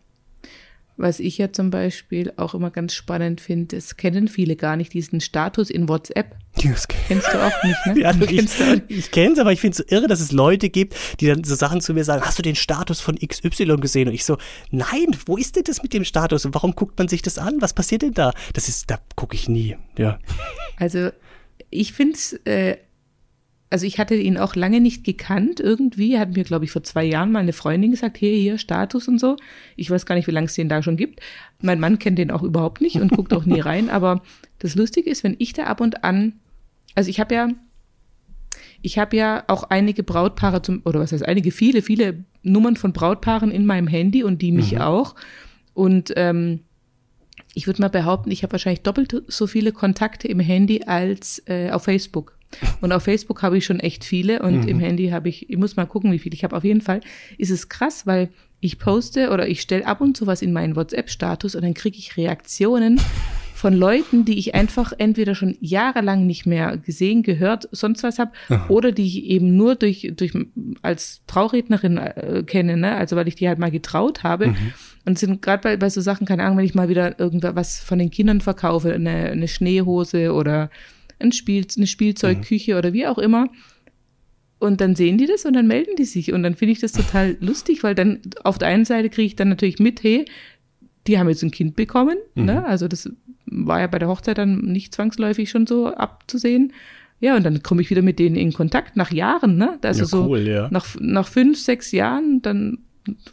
[0.97, 4.93] Was ich ja zum Beispiel auch immer ganz spannend finde, das kennen viele gar nicht,
[4.93, 6.35] diesen Status in WhatsApp.
[6.55, 7.99] Das Kennst du auch nicht, ne?
[8.01, 10.31] Ja, ich, Kennst du ich kenne es, aber ich finde es so irre, dass es
[10.31, 13.77] Leute gibt, die dann so Sachen zu mir sagen, hast du den Status von XY
[13.77, 14.07] gesehen?
[14.07, 14.37] Und ich so,
[14.71, 16.45] nein, wo ist denn das mit dem Status?
[16.45, 17.61] Und warum guckt man sich das an?
[17.61, 18.33] Was passiert denn da?
[18.53, 19.77] Das ist, da gucke ich nie.
[19.99, 20.17] Ja.
[20.77, 21.11] Also
[21.69, 22.77] ich finde es, äh,
[23.69, 25.59] also ich hatte ihn auch lange nicht gekannt.
[25.59, 29.07] Irgendwie hat mir, glaube ich, vor zwei Jahren mal eine Freundin gesagt, hier, hier, Status
[29.07, 29.35] und so.
[29.75, 31.19] Ich weiß gar nicht, wie lange es den da schon gibt.
[31.61, 33.89] Mein Mann kennt den auch überhaupt nicht und guckt auch nie rein.
[33.91, 34.21] Aber
[34.59, 36.33] das Lustige ist, wenn ich da ab und an,
[36.95, 37.49] also ich habe ja
[38.81, 42.93] ich habe ja auch einige Brautpaare zum, oder was heißt einige, viele, viele Nummern von
[42.93, 44.81] Brautpaaren in meinem Handy und die mich mhm.
[44.81, 45.15] auch.
[45.73, 46.61] Und ähm,
[47.53, 51.71] ich würde mal behaupten, ich habe wahrscheinlich doppelt so viele Kontakte im Handy als äh,
[51.71, 52.36] auf Facebook.
[52.81, 54.67] Und auf Facebook habe ich schon echt viele und mhm.
[54.67, 56.55] im Handy habe ich, ich muss mal gucken, wie viele ich habe.
[56.55, 57.01] Auf jeden Fall
[57.37, 58.29] ist es krass, weil
[58.59, 61.97] ich poste oder ich stelle ab und zu was in meinen WhatsApp-Status und dann kriege
[61.97, 62.99] ich Reaktionen
[63.57, 68.31] von Leuten, die ich einfach entweder schon jahrelang nicht mehr gesehen, gehört, sonst was habe,
[68.69, 70.33] oder die ich eben nur durch, durch
[70.83, 72.95] als Traurednerin äh, kenne, ne?
[72.95, 74.49] also weil ich die halt mal getraut habe.
[74.49, 74.73] Mhm.
[75.05, 77.97] Und sind gerade bei, bei so Sachen, keine Ahnung, wenn ich mal wieder irgendwas von
[77.97, 80.69] den Kindern verkaufe, eine, eine Schneehose oder
[81.19, 82.77] ein Spiel, eine Spielzeugküche mhm.
[82.77, 83.49] oder wie auch immer.
[84.59, 86.33] Und dann sehen die das und dann melden die sich.
[86.33, 89.35] Und dann finde ich das total lustig, weil dann auf der einen Seite kriege ich
[89.35, 90.25] dann natürlich mit, hey,
[91.05, 92.17] die haben jetzt ein Kind bekommen.
[92.35, 92.41] Ne?
[92.41, 92.45] Mhm.
[92.45, 92.65] Ne?
[92.65, 93.09] Also das
[93.45, 96.73] war ja bei der Hochzeit dann nicht zwangsläufig schon so abzusehen.
[97.19, 99.79] Ja, und dann komme ich wieder mit denen in Kontakt nach Jahren, ne?
[99.81, 100.67] Also ja, cool, so ja.
[100.69, 102.79] nach, nach fünf, sechs Jahren, dann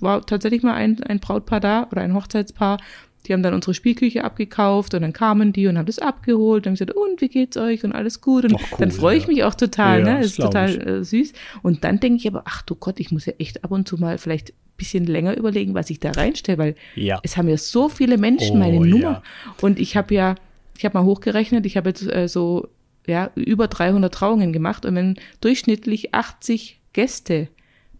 [0.01, 2.79] war tatsächlich mal ein, ein Brautpaar da oder ein Hochzeitspaar.
[3.27, 6.71] Die haben dann unsere Spielküche abgekauft und dann kamen die und haben das abgeholt und
[6.71, 8.45] haben gesagt, und wie geht's euch und alles gut.
[8.45, 10.19] Und cool, dann freue ich mich auch total, ja, ne?
[10.19, 11.33] Das ist total äh, süß.
[11.63, 13.97] Und dann denke ich aber, ach du Gott, ich muss ja echt ab und zu
[13.97, 17.21] mal vielleicht bisschen länger überlegen, was ich da reinstelle, weil ja.
[17.23, 19.03] es haben ja so viele Menschen oh, meine Nummer.
[19.03, 19.23] Ja.
[19.61, 20.35] Und ich habe ja,
[20.77, 22.69] ich habe mal hochgerechnet, ich habe jetzt äh, so
[23.07, 27.49] ja, über 300 Trauungen gemacht und wenn durchschnittlich 80 Gäste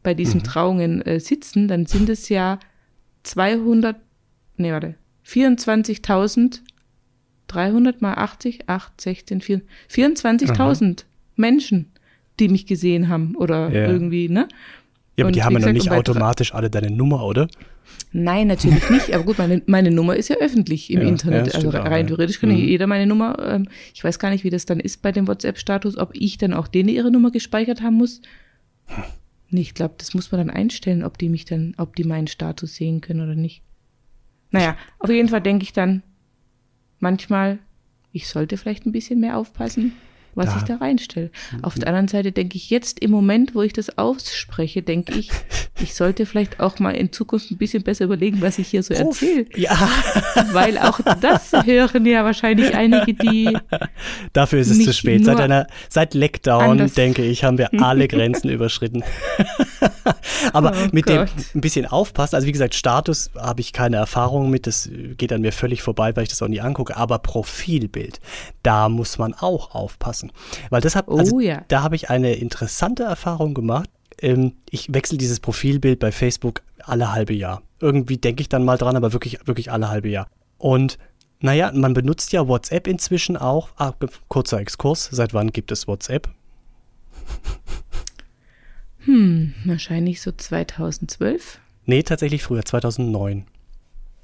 [0.03, 0.45] bei diesen mhm.
[0.45, 2.59] Trauungen äh, sitzen, dann sind es ja
[3.23, 3.97] 200,
[4.57, 4.95] nee, warte,
[5.27, 6.61] 24.000,
[7.49, 9.43] 300 mal 80, 8, 16,
[9.91, 11.05] 24.000
[11.37, 11.93] Menschen,
[12.41, 13.87] die mich gesehen haben oder ja.
[13.87, 14.49] irgendwie, ne?
[15.17, 17.49] Ja, aber und die haben ja noch nicht automatisch alle deine Nummer, oder?
[18.13, 19.13] Nein, natürlich nicht.
[19.15, 21.49] Aber gut, meine, meine Nummer ist ja öffentlich im ja, Internet.
[21.49, 22.57] Ja, also rein auch, theoretisch kann mhm.
[22.57, 23.37] jeder meine Nummer.
[23.41, 26.53] Ähm, ich weiß gar nicht, wie das dann ist bei dem WhatsApp-Status, ob ich dann
[26.53, 28.23] auch denen ihre Nummer gespeichert haben muss.
[29.51, 32.27] Nee, ich glaube, das muss man dann einstellen, ob die mich dann, ob die meinen
[32.27, 33.63] Status sehen können oder nicht.
[34.55, 36.05] Naja, auf jeden Fall denke ich dann
[37.01, 37.59] manchmal,
[38.13, 39.95] ich sollte vielleicht ein bisschen mehr aufpassen
[40.35, 40.57] was da.
[40.57, 41.31] ich da reinstelle.
[41.63, 45.31] Auf der anderen Seite denke ich jetzt im Moment, wo ich das ausspreche, denke ich,
[45.81, 48.95] ich sollte vielleicht auch mal in Zukunft ein bisschen besser überlegen, was ich hier so
[48.95, 49.47] erzähle.
[49.57, 49.77] Ja.
[50.53, 53.57] Weil auch das hören ja wahrscheinlich einige, die.
[54.33, 55.25] Dafür ist es zu spät.
[55.25, 59.03] Seit einer, seit Leckdown, denke ich, haben wir alle Grenzen überschritten.
[60.53, 61.29] Aber oh mit Gott.
[61.29, 62.35] dem ein bisschen aufpassen.
[62.37, 64.67] Also wie gesagt, Status habe ich keine Erfahrung mit.
[64.67, 66.97] Das geht an mir völlig vorbei, weil ich das auch nie angucke.
[66.97, 68.21] Aber Profilbild,
[68.63, 70.24] da muss man auch aufpassen.
[70.71, 71.63] Weil das hab, also, oh, ja.
[71.69, 73.91] da habe ich eine interessante Erfahrung gemacht.
[74.21, 77.63] Ähm, ich wechsle dieses Profilbild bei Facebook alle halbe Jahr.
[77.81, 80.29] Irgendwie denke ich dann mal dran, aber wirklich, wirklich alle halbe Jahr.
[80.59, 80.99] Und
[81.41, 83.71] naja, man benutzt ja WhatsApp inzwischen auch.
[83.77, 83.93] Ah,
[84.29, 85.09] kurzer Exkurs.
[85.13, 86.29] Seit wann gibt es WhatsApp?
[89.01, 91.61] Hm, wahrscheinlich so 2012.
[91.87, 93.45] Nee, tatsächlich früher, 2009.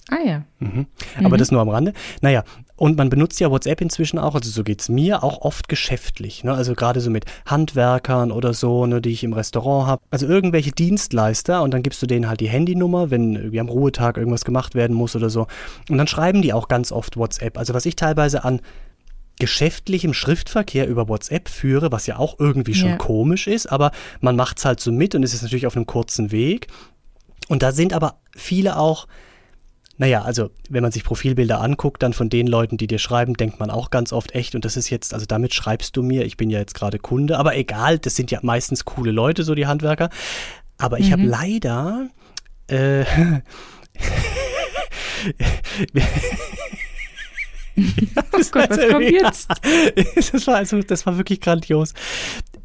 [0.08, 0.44] Ah ja.
[0.58, 0.86] Mhm.
[1.18, 1.38] Aber mhm.
[1.38, 1.92] das nur am Rande.
[2.20, 2.44] Naja,
[2.80, 6.44] und man benutzt ja WhatsApp inzwischen auch, also so geht es mir, auch oft geschäftlich.
[6.44, 6.54] Ne?
[6.54, 10.02] Also gerade so mit Handwerkern oder so, ne, die ich im Restaurant habe.
[10.10, 14.16] Also irgendwelche Dienstleister und dann gibst du denen halt die Handynummer, wenn irgendwie am Ruhetag
[14.16, 15.46] irgendwas gemacht werden muss oder so.
[15.90, 17.58] Und dann schreiben die auch ganz oft WhatsApp.
[17.58, 18.62] Also was ich teilweise an
[19.38, 22.96] geschäftlichem Schriftverkehr über WhatsApp führe, was ja auch irgendwie schon ja.
[22.96, 23.90] komisch ist, aber
[24.22, 26.68] man macht es halt so mit und es ist natürlich auf einem kurzen Weg.
[27.46, 29.06] Und da sind aber viele auch
[30.00, 33.60] naja, also wenn man sich Profilbilder anguckt, dann von den Leuten, die dir schreiben, denkt
[33.60, 34.54] man auch ganz oft echt.
[34.54, 37.38] Und das ist jetzt, also damit schreibst du mir, ich bin ja jetzt gerade Kunde,
[37.38, 40.08] aber egal, das sind ja meistens coole Leute, so die Handwerker.
[40.78, 41.12] Aber ich mhm.
[41.12, 42.06] habe leider
[42.68, 43.04] äh,
[48.32, 49.50] oh Gott, was kommt jetzt?
[50.32, 51.92] das, war also, das war wirklich grandios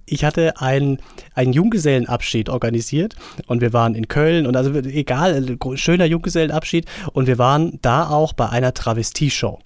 [0.06, 1.00] ich hatte einen,
[1.34, 3.16] einen Junggesellenabschied organisiert
[3.48, 8.34] und wir waren in Köln und also egal, schöner Junggesellenabschied und wir waren da auch
[8.34, 9.60] bei einer Travestie-Show.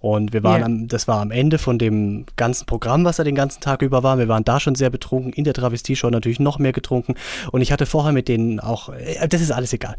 [0.00, 0.66] Und wir waren yeah.
[0.66, 4.02] am, das war am Ende von dem ganzen Programm, was er den ganzen Tag über
[4.02, 4.18] war.
[4.18, 7.14] Wir waren da schon sehr betrunken, in der Travestie-Show natürlich noch mehr getrunken
[7.50, 9.96] und ich hatte vorher mit denen auch, äh, das ist alles egal.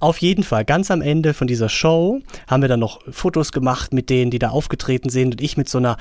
[0.00, 3.94] Auf jeden Fall, ganz am Ende von dieser Show haben wir dann noch Fotos gemacht
[3.94, 5.96] mit denen, die da aufgetreten sind und ich mit so einer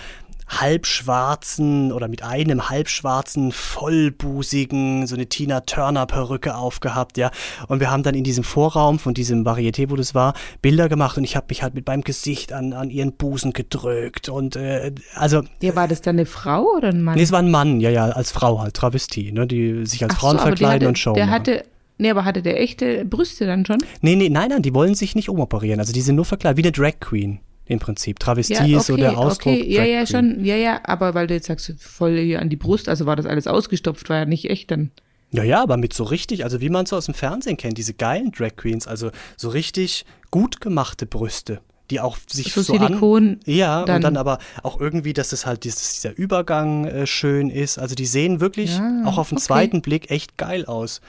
[0.47, 7.31] halbschwarzen oder mit einem halbschwarzen, vollbusigen, so eine Tina Turner Perücke aufgehabt, ja.
[7.67, 11.17] Und wir haben dann in diesem Vorraum von diesem Varieté, wo das war, Bilder gemacht
[11.17, 14.93] und ich habe mich halt mit meinem Gesicht an, an ihren Busen gedrückt und äh,
[15.15, 15.43] also.
[15.61, 17.15] Ja, war das dann eine Frau oder ein Mann?
[17.15, 20.13] Nee, es war ein Mann, ja, ja, als Frau halt, Travestie, ne, die sich als
[20.15, 21.35] Ach Frauen so, verkleiden hatte, und Show Der machen.
[21.35, 21.63] hatte
[21.97, 23.77] Nee, aber hatte der echte Brüste dann schon?
[24.01, 25.79] Nee, nee, nein, nein, die wollen sich nicht umoperieren.
[25.79, 27.39] Also die sind nur verkleidet, wie eine Drag Queen.
[27.67, 28.19] Im Prinzip.
[28.19, 29.53] Travestie ja, ist so der Ausdruck.
[29.53, 32.55] Okay, ja, ja, schon, ja, ja, aber weil du jetzt sagst, voll hier an die
[32.55, 34.91] Brust, also war das alles ausgestopft, war ja nicht echt dann.
[35.31, 37.77] Ja, ja, aber mit so richtig, also wie man es so aus dem Fernsehen kennt,
[37.77, 42.73] diese geilen Drag Queens, also so richtig gut gemachte Brüste, die auch sich So so,
[42.73, 46.85] Silikon an, ja, dann- und dann aber auch irgendwie, dass es halt dieses, dieser Übergang
[46.85, 47.77] äh, schön ist.
[47.79, 49.45] Also die sehen wirklich Ja, auch auf den okay.
[49.45, 51.01] zweiten Blick echt geil aus.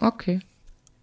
[0.00, 0.40] Okay.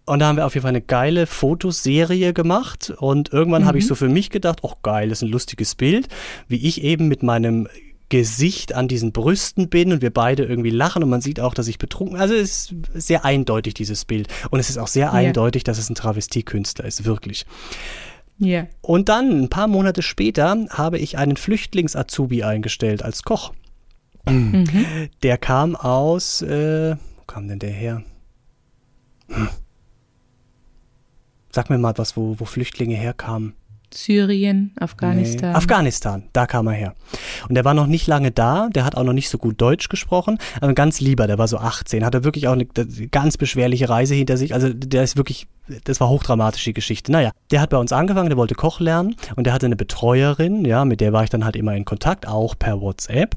[0.06, 2.92] Und da haben wir auf jeden Fall eine geile Fotoserie gemacht.
[2.96, 6.08] Und irgendwann habe ich so für mich gedacht, ach geil, das ist ein lustiges Bild,
[6.48, 7.68] wie ich eben mit meinem
[8.08, 11.66] Gesicht an diesen Brüsten bin und wir beide irgendwie lachen und man sieht auch, dass
[11.66, 14.28] ich betrunken Also es ist sehr eindeutig, dieses Bild.
[14.50, 17.44] Und es ist auch sehr eindeutig, dass es ein Travestiekünstler ist, wirklich.
[18.38, 18.68] Ja.
[18.82, 23.52] Und dann, ein paar Monate später, habe ich einen Flüchtlings-Azubi eingestellt als Koch.
[25.22, 28.02] Der kam aus, äh, wo kam denn der her?
[29.28, 29.48] Hm.
[31.56, 33.54] Sag mir mal was, wo, wo Flüchtlinge herkamen.
[33.90, 35.52] Syrien, Afghanistan.
[35.52, 35.56] Nee.
[35.56, 36.94] Afghanistan, da kam er her.
[37.48, 39.88] Und der war noch nicht lange da, der hat auch noch nicht so gut Deutsch
[39.88, 44.14] gesprochen, aber ganz lieber, der war so 18, hatte wirklich auch eine ganz beschwerliche Reise
[44.14, 45.46] hinter sich, also der ist wirklich,
[45.84, 47.12] das war hochdramatische Geschichte.
[47.12, 50.64] Naja, der hat bei uns angefangen, der wollte Koch lernen und der hatte eine Betreuerin,
[50.64, 53.36] ja, mit der war ich dann halt immer in Kontakt, auch per WhatsApp.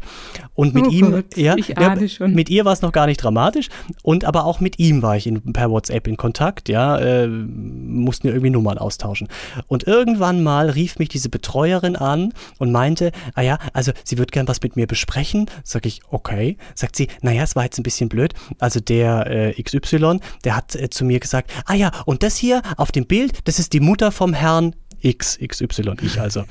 [0.54, 1.96] Und mit Oh ihm, Gott, ja, ja,
[2.28, 3.70] mit ihr war es noch gar nicht dramatisch
[4.04, 8.28] und aber auch mit ihm war ich in, per WhatsApp in Kontakt, ja, äh, mussten
[8.28, 9.28] ja irgendwie Nummern austauschen.
[9.68, 14.32] Und irgendwann mal rief mich diese Betreuerin an und meinte, ah ja, also sie würde
[14.32, 15.50] gern was mit mir besprechen.
[15.64, 16.58] Sag ich, okay.
[16.76, 18.34] Sagt sie, naja, es war jetzt ein bisschen blöd.
[18.60, 22.62] Also der äh, XY, der hat äh, zu mir gesagt, ah ja, und das hier
[22.78, 26.44] auf dem Bild, das ist die Mutter vom Herrn X, XY, ich also.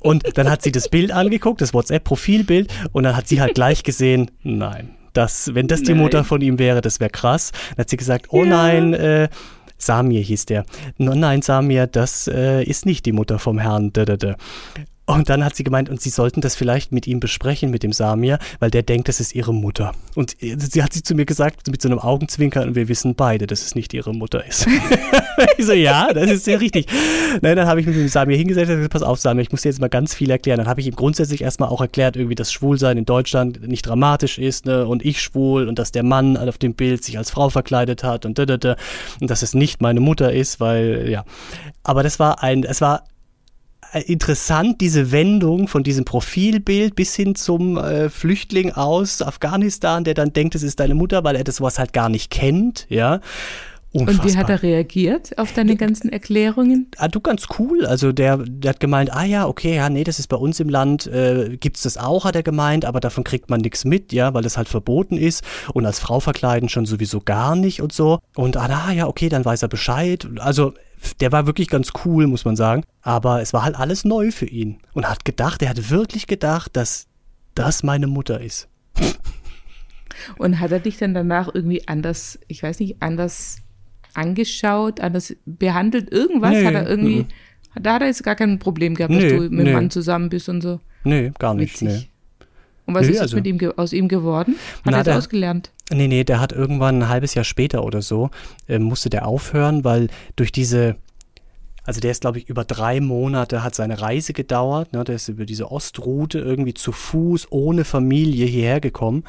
[0.00, 3.84] Und dann hat sie das Bild angeguckt, das WhatsApp-Profilbild, und dann hat sie halt gleich
[3.84, 5.98] gesehen, nein, das, wenn das die Nein.
[6.02, 7.52] Mutter von ihm wäre, das wäre krass.
[7.76, 8.50] Dann hat sie gesagt, oh Ja.
[8.50, 9.28] nein, äh,
[9.76, 10.64] Samir hieß der.
[10.96, 13.92] No, nein, Samir, das äh, ist nicht die Mutter vom Herrn.
[13.92, 14.36] Da, da, da.
[15.04, 17.92] Und dann hat sie gemeint, und sie sollten das vielleicht mit ihm besprechen, mit dem
[17.92, 19.92] Samir, weil der denkt, das ist ihre Mutter.
[20.14, 23.48] Und sie hat sie zu mir gesagt, mit so einem Augenzwinkern, und wir wissen beide,
[23.48, 24.68] dass es nicht ihre Mutter ist.
[25.58, 26.86] ich so, ja, das ist sehr richtig.
[27.40, 29.50] Nein, dann habe ich mich mit dem Samir hingesetzt und gesagt, pass auf, Samir, ich
[29.50, 30.58] muss dir jetzt mal ganz viel erklären.
[30.58, 34.38] Dann habe ich ihm grundsätzlich erstmal auch erklärt, irgendwie, dass Schwulsein in Deutschland nicht dramatisch
[34.38, 37.50] ist, ne, und ich schwul, und dass der Mann auf dem Bild sich als Frau
[37.50, 38.76] verkleidet hat und da, da, da,
[39.20, 41.24] und dass es nicht meine Mutter ist, weil, ja.
[41.82, 43.02] Aber das war ein, es war
[44.00, 50.32] interessant, diese Wendung von diesem Profilbild bis hin zum äh, Flüchtling aus Afghanistan, der dann
[50.32, 53.20] denkt, es ist deine Mutter, weil er das sowas halt gar nicht kennt, ja.
[53.94, 54.24] Unfassbar.
[54.24, 56.86] Und wie hat er reagiert auf deine ganzen Erklärungen?
[56.96, 57.84] Ah, du ganz cool.
[57.84, 60.70] Also der, der hat gemeint, ah ja, okay, ja, nee, das ist bei uns im
[60.70, 64.32] Land, äh, gibt's das auch, hat er gemeint, aber davon kriegt man nichts mit, ja,
[64.32, 68.18] weil es halt verboten ist und als Frau verkleiden schon sowieso gar nicht und so.
[68.34, 70.26] Und ah, na, ja, okay, dann weiß er Bescheid.
[70.38, 70.72] Also
[71.20, 72.84] der war wirklich ganz cool, muss man sagen.
[73.02, 74.78] Aber es war halt alles neu für ihn.
[74.92, 77.06] Und hat gedacht, er hat wirklich gedacht, dass
[77.54, 78.68] das meine Mutter ist.
[80.38, 83.56] Und hat er dich dann danach irgendwie anders, ich weiß nicht, anders
[84.14, 86.12] angeschaut, anders behandelt?
[86.12, 87.82] Irgendwas Nee, hat er irgendwie, mhm.
[87.82, 89.72] da hat er jetzt gar kein Problem gehabt, dass Nee, du mit dem nee.
[89.72, 90.80] Mann zusammen bist und so.
[91.04, 91.80] Nee, gar nicht.
[91.80, 91.88] Witzig.
[91.88, 92.08] Nee.
[92.86, 94.56] Und was Nee, ist jetzt also- mit ihm aus ihm geworden?
[94.84, 95.70] Hat Na, er es ausgelernt?
[95.92, 98.30] Nee, nee, der hat irgendwann ein halbes Jahr später oder so,
[98.68, 100.96] äh, musste der aufhören, weil durch diese,
[101.84, 104.92] also der ist, glaube ich, über drei Monate hat seine Reise gedauert.
[104.92, 105.04] Ne?
[105.04, 109.24] Der ist über diese Ostroute irgendwie zu Fuß, ohne Familie hierher gekommen.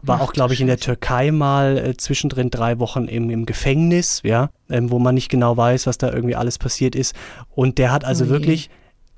[0.00, 0.78] War Ach auch, glaube ich, in der.
[0.78, 5.56] Türkei mal äh, zwischendrin drei Wochen im, im Gefängnis, ja, ähm, wo man nicht genau
[5.56, 7.14] weiß, was da irgendwie alles passiert ist.
[7.50, 8.32] Und der hat also Oh je.
[8.32, 8.70] wirklich,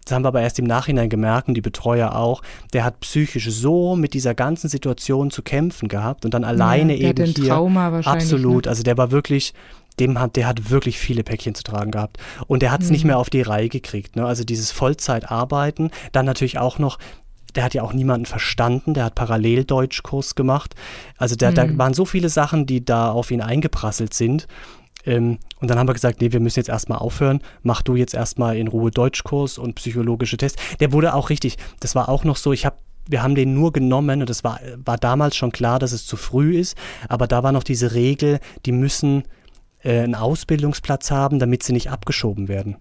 [0.04, 3.48] das haben wir aber erst im Nachhinein gemerkt und die Betreuer auch, der hat psychisch
[3.50, 7.48] so mit dieser ganzen Situation zu kämpfen gehabt und dann alleine der eben hier.
[7.48, 8.36] Trauma wahrscheinlich, ne?
[8.36, 9.54] Absolut, also der war wirklich,
[9.98, 12.18] dem hat, der hat wirklich viele Päckchen zu tragen gehabt.
[12.48, 12.92] Und der hat es Mhm.
[12.92, 14.16] nicht mehr auf die Reihe gekriegt.
[14.16, 14.26] Ne?
[14.26, 16.98] Also dieses Vollzeitarbeiten, dann natürlich auch noch,
[17.54, 20.74] der hat ja auch niemanden verstanden, der hat parallel Deutschkurs gemacht.
[21.16, 21.54] Also da, Mhm.
[21.54, 24.48] da waren so viele Sachen, die da auf ihn eingeprasselt sind.
[25.06, 27.40] Ähm, und dann haben wir gesagt, nee, wir müssen jetzt erstmal aufhören.
[27.62, 30.60] Mach du jetzt erstmal in Ruhe Deutschkurs und psychologische Tests.
[30.80, 33.72] Der wurde auch richtig, das war auch noch so, ich habe wir haben den nur
[33.72, 36.74] genommen und es war, war damals schon klar, dass es zu früh ist,
[37.06, 39.24] aber da war noch diese Regel, die müssen
[39.84, 42.76] äh, einen Ausbildungsplatz haben, damit sie nicht abgeschoben werden.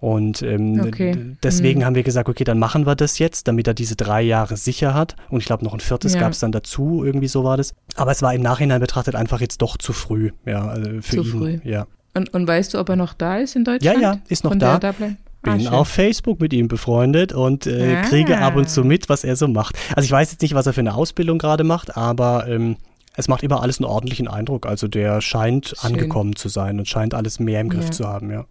[0.00, 1.16] Und ähm, Okay.
[1.42, 1.84] deswegen Mhm.
[1.84, 4.94] haben wir gesagt, okay, dann machen wir das jetzt, damit er diese drei Jahre sicher
[4.94, 5.16] hat.
[5.28, 6.20] Und ich glaube, noch ein viertes Ja.
[6.20, 7.74] gab es dann dazu, irgendwie so war das.
[7.96, 11.22] Aber es war im Nachhinein betrachtet einfach jetzt doch zu früh, ja, also für Zu
[11.24, 11.30] ihn.
[11.30, 11.58] früh.
[11.64, 11.86] Ja.
[12.14, 14.00] Und, und weißt du, ob er noch da ist in Deutschland?
[14.00, 14.78] Ja, ja, ist noch da.
[14.78, 14.90] Da?
[14.90, 15.68] Ah, Bin schön.
[15.68, 18.02] auf Facebook mit ihm befreundet und äh, Ah.
[18.02, 19.76] kriege ab und zu mit, was er so macht.
[19.94, 22.76] Also ich weiß jetzt nicht, was er für eine Ausbildung gerade macht, aber ähm,
[23.18, 24.64] es macht immer alles einen ordentlichen Eindruck.
[24.64, 25.92] Also der scheint Schön.
[25.92, 27.90] angekommen zu sein und scheint alles mehr im Griff Ja.
[27.90, 28.46] zu haben, ja.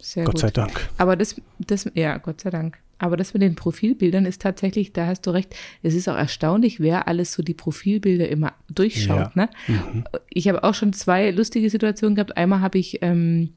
[0.00, 0.40] Sehr Gott gut.
[0.40, 0.90] sei Dank.
[0.98, 2.78] Aber das, das, ja, Gott sei Dank.
[2.98, 6.80] Aber das mit den Profilbildern ist tatsächlich, da hast du recht, es ist auch erstaunlich,
[6.80, 9.30] wer alles so die Profilbilder immer durchschaut.
[9.36, 9.46] Ja.
[9.46, 9.48] Ne?
[10.30, 12.36] Ich habe auch schon zwei lustige Situationen gehabt.
[12.36, 13.50] Einmal habe ich, ähm,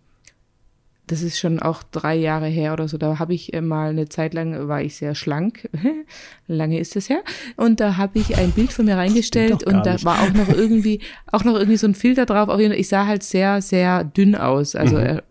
[1.07, 4.09] das ist schon auch drei Jahre her oder so, da habe ich äh, mal eine
[4.09, 5.69] Zeit lang, war ich sehr schlank,
[6.47, 7.23] lange ist es her,
[7.57, 10.05] und da habe ich ein Bild von mir reingestellt und da nicht.
[10.05, 12.49] war auch noch irgendwie, auch noch irgendwie so ein Filter drauf.
[12.59, 14.75] Ich sah halt sehr, sehr dünn aus.
[14.75, 15.21] Also äh,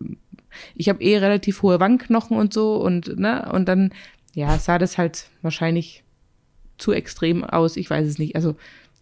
[0.75, 3.91] ich habe eh relativ hohe Wangenknochen und so und ne und dann
[4.33, 6.03] ja sah das halt wahrscheinlich
[6.77, 7.77] zu extrem aus.
[7.77, 8.35] Ich weiß es nicht.
[8.35, 8.55] Also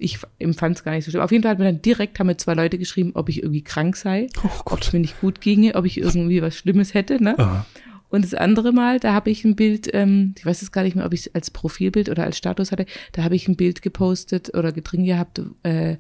[0.04, 1.24] ich empfand es gar nicht so schlimm.
[1.24, 3.64] Auf jeden Fall hat mir dann direkt haben mir zwei Leute geschrieben, ob ich irgendwie
[3.64, 7.24] krank sei, Oh ob es mir nicht gut ginge, ob ich irgendwie was Schlimmes hätte.
[7.24, 7.38] Ne?
[7.40, 7.66] Aha.
[8.10, 10.96] Und das andere Mal, da habe ich ein Bild, ähm, ich weiß jetzt gar nicht
[10.96, 13.82] mehr, ob ich es als Profilbild oder als Status hatte, da habe ich ein Bild
[13.82, 15.98] gepostet oder drin gehabt, äh,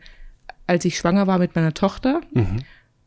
[0.67, 2.21] als ich schwanger war mit meiner Tochter.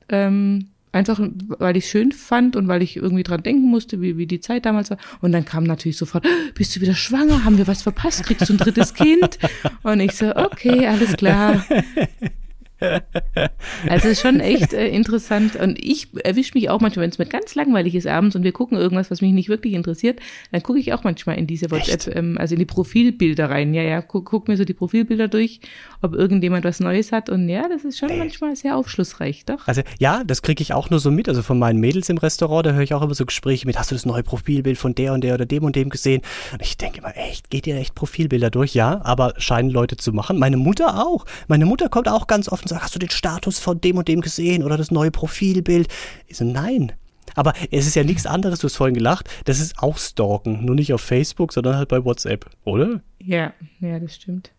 [0.09, 1.20] Ähm, einfach,
[1.59, 4.40] weil ich es schön fand und weil ich irgendwie dran denken musste, wie, wie die
[4.40, 4.98] Zeit damals war.
[5.20, 7.44] Und dann kam natürlich sofort, "Ah, bist du wieder schwanger?
[7.44, 8.24] Haben wir was verpasst?
[8.24, 9.38] Kriegst du ein drittes Kind?
[9.82, 11.64] Und ich so, okay, alles klar.
[13.89, 17.27] Also ist schon echt äh, interessant und ich erwische mich auch manchmal, wenn es mir
[17.27, 20.21] ganz langweilig ist abends und wir gucken irgendwas, was mich nicht wirklich interessiert,
[20.53, 23.75] dann gucke ich auch manchmal in diese WhatsApp, ähm, also in die Profilbilder rein.
[23.75, 25.61] Ja, ja, guck, guck mir so die Profilbilder durch,
[26.03, 29.67] ob irgendjemand was Neues hat und ja, das ist schon manchmal sehr aufschlussreich, doch.
[29.67, 31.29] Also ja, das kriege ich auch nur so mit.
[31.29, 33.91] Also von meinen Mädels im Restaurant, da höre ich auch immer so Gespräche mit, hast
[33.91, 36.23] du das neue Profilbild von der und der oder dem und dem gesehen?
[36.53, 38.75] Und ich denke immer, echt, geht ihr echt Profilbilder durch?
[38.75, 40.39] Ja, aber scheinen Leute zu machen.
[40.39, 41.25] Meine Mutter auch.
[41.49, 44.09] Meine Mutter kommt auch ganz oft und sagt, hast du den Status von dem und
[44.09, 45.88] dem gesehen oder das neue Profilbild?
[46.26, 46.92] Ich so, nein.
[47.35, 50.64] Aber es ist ja nichts anderes, du hast vorhin gelacht, das ist auch Stalken.
[50.64, 53.02] Nur nicht auf Facebook, sondern halt bei WhatsApp, oder?
[53.18, 54.52] Ja, ja, das stimmt.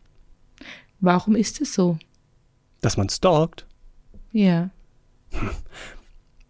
[1.00, 1.98] Warum ist es so?
[2.82, 3.66] Dass man stalkt.
[4.32, 4.70] Ja.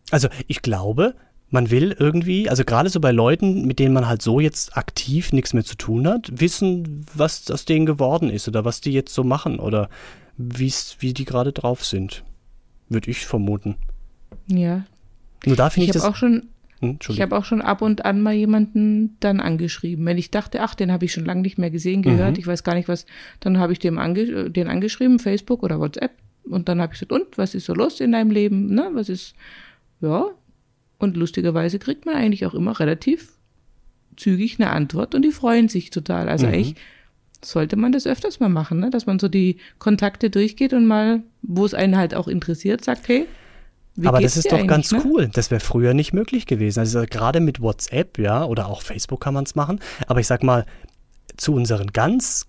[0.09, 1.15] Also ich glaube,
[1.49, 5.31] man will irgendwie, also gerade so bei Leuten, mit denen man halt so jetzt aktiv
[5.33, 9.13] nichts mehr zu tun hat, wissen, was aus denen geworden ist oder was die jetzt
[9.13, 9.89] so machen oder
[10.37, 12.23] wie's, wie die gerade drauf sind.
[12.89, 13.75] Würde ich vermuten.
[14.47, 14.85] Ja.
[15.45, 16.15] Nur da finde Ich ich, habe das.
[16.15, 16.47] auch schon
[16.79, 20.05] Hm, Ich habe auch schon ab und an mal jemanden dann angeschrieben.
[20.05, 22.39] Wenn ich dachte, ach, den habe ich schon lange nicht mehr gesehen, gehört, Mhm.
[22.39, 23.07] ich weiß gar nicht was,
[23.39, 26.11] dann habe ich dem ange äh, den angeschrieben, Facebook oder WhatsApp.
[26.43, 28.73] Und dann habe ich gesagt, und, was ist so los in deinem Leben?
[28.75, 28.89] Ne?
[28.93, 29.33] Was ist,
[30.01, 30.25] ja.
[30.99, 33.33] Und lustigerweise kriegt man eigentlich auch immer relativ
[34.15, 36.29] zügig eine Antwort und die freuen sich total.
[36.29, 36.53] Also Mhm.
[36.53, 36.75] eigentlich
[37.43, 38.89] sollte man das öfters mal machen, ne?
[38.89, 43.07] dass man so die Kontakte durchgeht und mal, wo es einen halt auch interessiert, sagt,
[43.07, 43.27] hey,
[43.95, 45.01] wie Aber das ist doch ganz ne?
[45.05, 45.27] cool.
[45.33, 46.79] Das wäre früher nicht möglich gewesen.
[46.79, 49.79] Also gerade mit WhatsApp, ja, oder auch Facebook kann man es machen.
[50.05, 50.65] Aber ich sag mal,
[51.35, 52.45] zu unseren ganz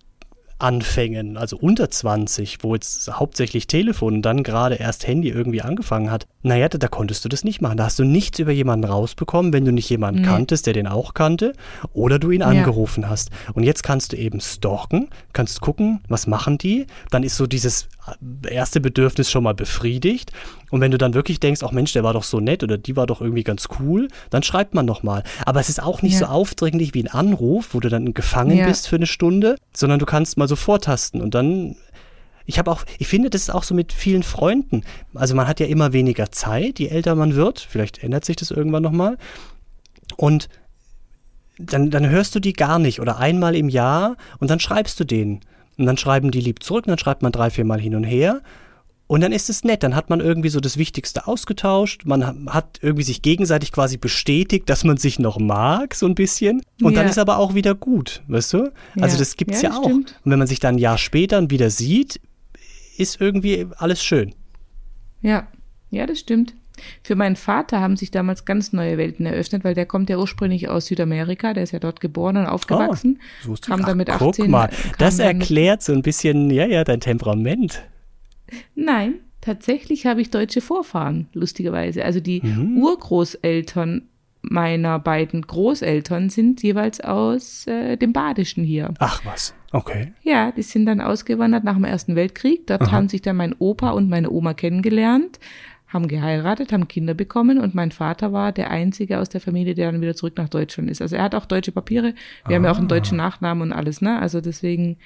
[0.59, 6.11] Anfängen, also unter 20, wo jetzt hauptsächlich Telefon und dann gerade erst Handy irgendwie angefangen
[6.11, 7.77] hat, naja, da, da konntest du das nicht machen.
[7.77, 10.27] Da hast du nichts über jemanden rausbekommen, wenn du nicht jemanden Nee.
[10.27, 11.53] kanntest, der den auch kannte,
[11.93, 12.49] oder du ihn Ja.
[12.49, 13.31] angerufen hast.
[13.55, 16.87] Und jetzt kannst du eben stalken, kannst gucken, was machen die.
[17.11, 17.89] Dann ist so dieses
[18.49, 20.33] erste Bedürfnis schon mal befriedigt.
[20.71, 22.97] Und wenn du dann wirklich denkst, ach Mensch, der war doch so nett oder die
[22.97, 25.23] war doch irgendwie ganz cool, dann schreibt man noch mal.
[25.47, 26.21] Aber es ist auch nicht Ja.
[26.21, 28.67] so aufdringlich wie ein Anruf, wo du dann gefangen Ja.
[28.67, 31.77] bist für eine Stunde, sondern du kannst mal so vortasten und dann
[32.49, 34.83] ich habe auch, ich finde, das ist auch so mit vielen Freunden.
[35.13, 37.61] Also man hat ja immer weniger Zeit, je älter man wird.
[37.61, 39.19] Vielleicht ändert sich das irgendwann nochmal.
[40.17, 40.49] Und
[41.59, 45.05] dann, dann hörst du die gar nicht oder einmal im Jahr und dann schreibst du
[45.05, 45.41] denen.
[45.77, 48.05] Und dann schreiben die lieb zurück, und dann schreibt man drei, vier Mal hin und
[48.05, 48.41] her.
[49.09, 52.37] Und dann ist es nett, dann hat man irgendwie so das Wichtigste ausgetauscht, man ha-
[52.53, 56.61] hat irgendwie sich gegenseitig quasi bestätigt, dass man sich noch mag, so ein bisschen.
[56.83, 57.11] Und dann Ja.
[57.11, 58.73] ist aber auch wieder gut, weißt du?
[59.01, 59.19] Also Ja.
[59.19, 59.85] das gibt's Ja, ja, das auch.
[59.89, 60.15] stimmt.
[60.25, 62.21] Und wenn man sich dann ein Jahr später wieder sieht,
[62.99, 64.35] ist irgendwie alles schön.
[65.23, 65.49] Ja,
[65.91, 66.55] ja, das stimmt.
[67.03, 70.69] Für meinen Vater haben sich damals ganz neue Welten eröffnet, weil der kommt ja ursprünglich
[70.69, 73.19] aus Südamerika, der ist ja dort geboren und aufgewachsen.
[73.41, 73.87] Das wusste kam ich.
[73.87, 74.45] dann mit Ach, 18.
[74.45, 77.83] Guck mal, das dann erklärt so ein bisschen, ja, ja, dein Temperament.
[78.75, 82.05] Nein, tatsächlich habe ich deutsche Vorfahren, lustigerweise.
[82.05, 82.79] Also die Mhm.
[82.79, 84.03] Urgroßeltern
[84.41, 88.95] meiner beiden Großeltern sind jeweils aus äh, dem Badischen hier.
[89.01, 90.13] Ach was, okay.
[90.23, 92.67] Ja, die sind dann ausgewandert nach dem Ersten Weltkrieg.
[92.67, 92.93] Dort Aha.
[92.93, 95.41] haben sich dann mein Opa und meine Oma kennengelernt,
[95.89, 99.91] haben geheiratet, haben Kinder bekommen und mein Vater war der Einzige aus der Familie, der
[99.91, 101.03] dann wieder zurück nach Deutschland ist.
[101.03, 102.15] Also er hat auch deutsche Papiere.
[102.47, 104.21] Wir haben ja auch einen deutschen Nachnamen und alles, ne?
[104.21, 104.99] Also deswegen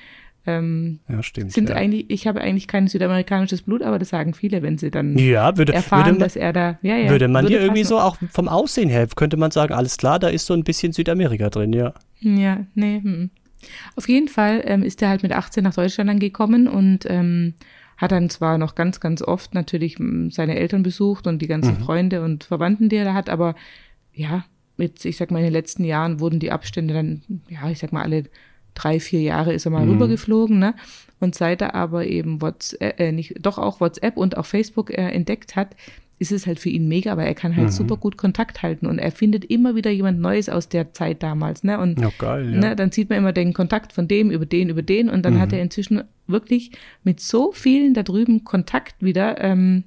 [0.47, 1.53] ähm, Ja, stimmt.
[1.53, 1.77] sind ja.
[1.77, 5.57] eigentlich, ich habe eigentlich kein südamerikanisches Blut, aber das sagen viele, wenn sie dann ja,
[5.57, 7.11] würde, erfahren, würde man, dass er da, ja, ja.
[7.11, 10.29] würde man dir irgendwie so auch vom Aussehen her, könnte man sagen, alles klar, da
[10.29, 11.95] ist so ein bisschen Südamerika drin, ja.
[12.21, 13.01] Ja, nee.
[13.03, 13.31] Hm.
[13.97, 17.55] Auf jeden Fall ähm, ist er halt mit 18 nach Deutschland dann gekommen und ähm,
[17.97, 21.77] hat dann zwar noch ganz, ganz oft natürlich hm, seine Eltern besucht und die ganzen
[21.79, 23.55] Freunde und Verwandten, die er da hat, aber
[24.13, 24.45] ja,
[24.77, 27.93] mit, ich sag mal, in den letzten Jahren wurden die Abstände dann, ja, ich sag
[27.93, 28.25] mal, alle
[28.75, 29.93] drei, vier Jahre ist er mal mhm.
[29.93, 30.75] rübergeflogen, ne?
[31.21, 35.11] Und seit er aber eben WhatsApp, äh, nicht, doch auch WhatsApp und auch Facebook äh,
[35.11, 35.77] entdeckt hat,
[36.19, 37.73] ist es halt für ihn mega, weil er kann halt mhm.
[37.73, 41.65] super gut Kontakt halten und er findet immer wieder jemand Neues aus der Zeit damals,
[41.65, 41.79] ne?
[41.79, 42.61] Und ja, geil, ja.
[42.61, 45.35] Ne, dann sieht man immer den Kontakt von dem über den über den und dann
[45.35, 45.41] mhm.
[45.41, 49.41] hat er inzwischen wirklich mit so vielen da drüben Kontakt wieder.
[49.41, 49.85] Ähm,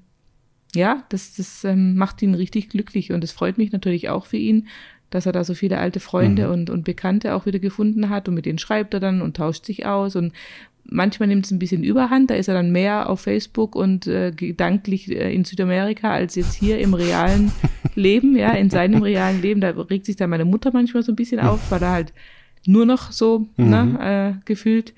[0.75, 4.37] ja, das, das ähm, macht ihn richtig glücklich und es freut mich natürlich auch für
[4.37, 4.67] ihn,
[5.15, 6.53] dass er da so viele alte Freunde mhm.
[6.53, 9.65] und, und Bekannte auch wieder gefunden hat und mit denen schreibt er dann und tauscht
[9.65, 10.33] sich aus und
[10.83, 14.31] manchmal nimmt es ein bisschen Überhand, da ist er dann mehr auf Facebook und äh,
[14.31, 17.51] gedanklich äh, in Südamerika als jetzt hier im realen
[17.95, 19.61] Leben, ja, in seinem realen Leben.
[19.61, 22.13] Da regt sich dann meine Mutter manchmal so ein bisschen auf, weil er halt
[22.65, 23.69] nur noch so mhm.
[23.69, 24.93] ne, äh, gefühlt.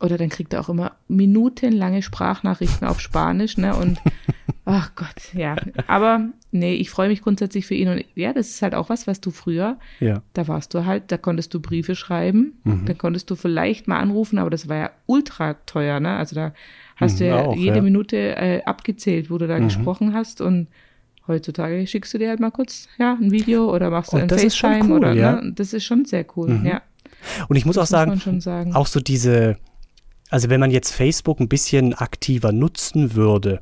[0.00, 3.74] Oder dann kriegt er auch immer minutenlange Sprachnachrichten auf Spanisch, ne?
[3.74, 3.98] Und
[4.66, 5.56] ach Gott, ja.
[5.86, 7.88] Aber nee, ich freue mich grundsätzlich für ihn.
[7.88, 10.22] Und ja, das ist halt auch was, was du früher, ja.
[10.32, 12.86] da warst du halt, da konntest du Briefe schreiben, mhm.
[12.86, 16.16] da konntest du vielleicht mal anrufen, aber das war ja ultra teuer, ne?
[16.16, 16.52] Also da
[16.96, 17.82] hast mhm, du ja auch, jede ja.
[17.82, 19.64] Minute äh, abgezählt, wo du da mhm.
[19.64, 20.68] gesprochen hast und
[21.26, 24.84] heutzutage schickst du dir halt mal kurz ja ein Video oder machst du ein FaceTime
[24.84, 25.40] cool, oder ja.
[25.40, 25.52] ne?
[25.54, 26.66] das ist schon sehr cool, mhm.
[26.66, 26.82] ja.
[27.48, 29.58] Und ich muss das auch sagen, sagen, auch so diese
[30.30, 33.60] also wenn man jetzt Facebook ein bisschen aktiver nutzen würde,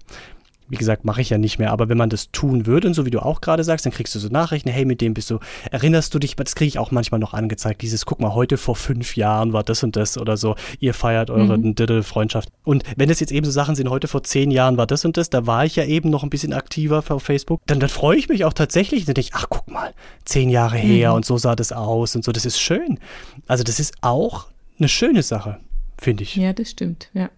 [0.68, 3.06] wie gesagt, mache ich ja nicht mehr, aber wenn man das tun würde, und so
[3.06, 5.38] wie du auch gerade sagst, dann kriegst du so Nachrichten, hey, mit dem bist du,
[5.70, 8.76] erinnerst du dich, das kriege ich auch manchmal noch angezeigt, dieses, guck mal, heute vor
[8.76, 12.02] fünf Jahren war das und das oder so, ihr feiert eure mhm.
[12.02, 12.50] Freundschaft.
[12.64, 15.16] Und wenn das jetzt eben so Sachen sind, heute vor zehn Jahren war das und
[15.16, 18.16] das, da war ich ja eben noch ein bisschen aktiver auf Facebook, dann, dann freue
[18.16, 19.92] ich mich auch tatsächlich, dann denke ich, ach, guck mal,
[20.24, 21.16] zehn Jahre her mhm.
[21.16, 22.98] und so sah das aus und so, das ist schön.
[23.46, 24.46] Also das ist auch
[24.78, 25.58] eine schöne Sache
[25.98, 26.36] finde ich.
[26.36, 27.30] Ja, das stimmt, ja.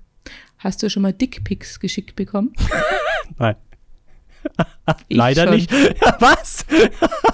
[0.58, 2.52] Hast du schon mal Dickpics geschickt bekommen?
[3.38, 3.56] Nein.
[5.08, 5.54] Leider schon.
[5.54, 5.72] nicht.
[6.00, 6.66] Ja, was?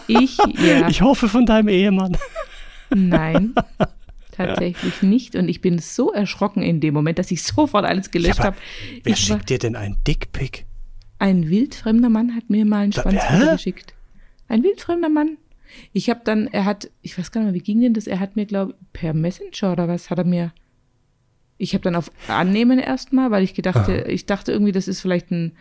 [0.06, 0.88] Ich, ja.
[0.88, 2.16] Ich hoffe von deinem Ehemann.
[2.90, 3.54] Nein,
[4.32, 5.36] tatsächlich nicht.
[5.36, 8.56] Und ich bin so erschrocken in dem Moment, dass ich sofort alles gelöscht ja, habe.
[9.02, 10.64] Wer ich schickt war, dir denn einen Dickpic?
[11.18, 13.22] Ein wildfremder Mann hat mir mal einen Schwanz
[13.52, 13.94] geschickt.
[14.48, 15.38] Ein wildfremder Mann.
[15.92, 18.06] Ich habe dann, er hat, ich weiß gar nicht mehr, wie ging denn das?
[18.06, 20.52] Er hat mir, glaube ich, per Messenger oder was, hat er mir
[21.58, 25.30] ich habe dann auf Annehmen erstmal, weil ich gedacht, ich dachte irgendwie, das ist vielleicht
[25.30, 25.52] ein,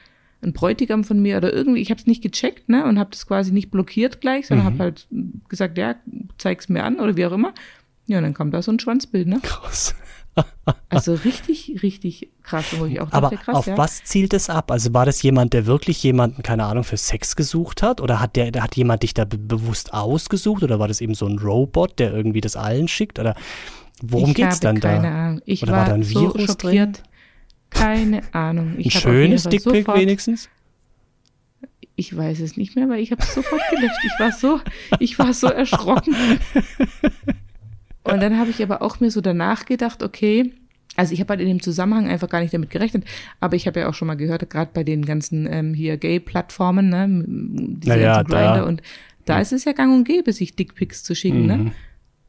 [0.42, 3.28] ein Bräutigam von mir oder irgendwie, ich habe es nicht gecheckt, ne, und habe das
[3.28, 4.72] quasi nicht blockiert gleich, sondern mhm.
[4.74, 5.08] habe halt
[5.50, 5.96] gesagt, ja,
[6.38, 7.54] zeig's mir an oder wie auch immer.
[8.08, 9.40] Ja, und dann kam da so ein Schwanzbild, ne?
[9.42, 9.96] Krass.
[10.90, 13.78] also richtig, richtig krass, wo ich auch dachte, Aber krass, auf ja.
[13.78, 14.72] was zielt es ab?
[14.72, 18.02] Also war das jemand, der wirklich jemanden, keine Ahnung, für Sex gesucht hat?
[18.02, 20.64] Oder hat der, hat jemand dich da be bewusst ausgesucht?
[20.64, 23.20] Oder war das eben so ein Robot, der irgendwie das allen schickt?
[23.20, 23.36] Oder
[24.02, 25.26] Worum ich geht's dann keine da?
[25.26, 25.42] Ahnung.
[25.46, 26.98] Ich Oder war, war da ein Virus so schockiert.
[26.98, 27.04] Drin?
[27.70, 28.76] Keine Ahnung.
[28.78, 30.50] Ich ein schönes Dickpick wenigstens?
[31.96, 34.00] Ich weiß es nicht mehr, weil ich habe es sofort gelöscht.
[34.04, 34.60] Ich war so,
[35.00, 36.16] ich war so erschrocken.
[38.04, 40.54] Und dann habe ich aber auch mir so danach gedacht, okay,
[40.96, 43.06] also ich habe halt in dem Zusammenhang einfach gar nicht damit gerechnet,
[43.40, 46.90] aber ich habe ja auch schon mal gehört, gerade bei den ganzen ähm, hier Gay-Plattformen,
[46.90, 48.82] ne, diese naja, Grinder und
[49.26, 51.58] da ist es ja gang und gäbe, sich Dickpics zu schicken, ne?
[51.58, 51.64] mhm.
[51.66, 51.72] ne?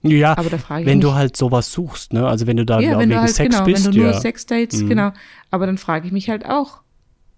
[0.04, 2.26] Ja, aber da frage ich wenn mich, du halt sowas suchst, ne?
[2.26, 3.86] Also wenn du da ja, wenn wegen du halt, Sex genau, bist.
[3.86, 4.04] Wenn du ja.
[4.04, 4.88] nur Sexdates, mhm.
[4.88, 5.12] genau.
[5.50, 6.82] Aber dann frage ich mich halt auch,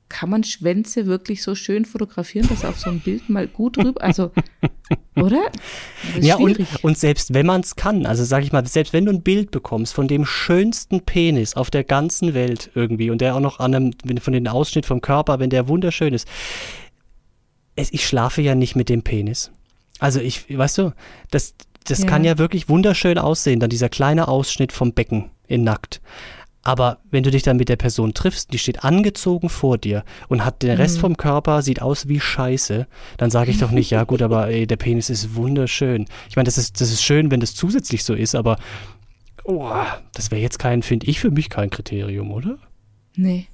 [0.09, 4.01] kann man Schwänze wirklich so schön fotografieren, dass auf so ein Bild mal gut rüber,
[4.03, 4.31] also,
[5.17, 5.51] oder?
[6.21, 9.13] Ja, und, und selbst wenn man es kann, also sag ich mal, selbst wenn du
[9.13, 13.41] ein Bild bekommst von dem schönsten Penis auf der ganzen Welt irgendwie und der auch
[13.41, 16.29] noch an einem, von dem Ausschnitt vom Körper, wenn der wunderschön ist,
[17.75, 19.51] es, ich schlafe ja nicht mit dem Penis.
[19.99, 20.93] Also ich, weißt du,
[21.31, 21.55] das,
[21.87, 22.07] das ja.
[22.07, 26.01] kann ja wirklich wunderschön aussehen, dann dieser kleine Ausschnitt vom Becken in nackt.
[26.63, 30.45] Aber wenn du dich dann mit der Person triffst, die steht angezogen vor dir und
[30.45, 31.01] hat den Rest mhm.
[31.01, 34.67] vom Körper, sieht aus wie Scheiße, dann sage ich doch nicht, ja gut, aber ey,
[34.67, 36.07] der Penis ist wunderschön.
[36.29, 38.59] Ich meine, das ist, das ist schön, wenn das zusätzlich so ist, aber
[39.45, 39.71] oh,
[40.13, 42.59] das wäre jetzt kein, finde ich, für mich kein Kriterium, oder?
[43.15, 43.47] Nee.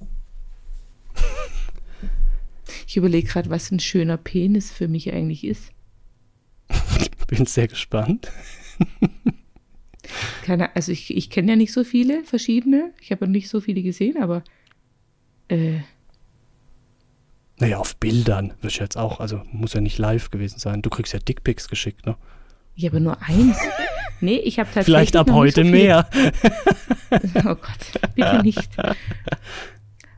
[2.87, 5.71] Ich überlege gerade, was ein schöner Penis für mich eigentlich ist.
[7.35, 8.31] Bin sehr gespannt.
[10.43, 12.93] Keine, also ich, ich kenne ja nicht so viele verschiedene.
[13.01, 14.43] Ich habe nicht so viele gesehen, aber
[15.47, 15.79] äh,
[17.57, 20.83] naja, auf Bildern würde ich jetzt auch, also muss ja nicht live gewesen sein.
[20.83, 22.17] Du kriegst ja Dickpics geschickt, ne?
[22.75, 23.57] Ja, aber nur eins.
[24.21, 24.85] Nee, ich habe tatsächlich.
[24.85, 26.07] Vielleicht ab heute so mehr.
[27.37, 28.69] oh Gott, bitte nicht.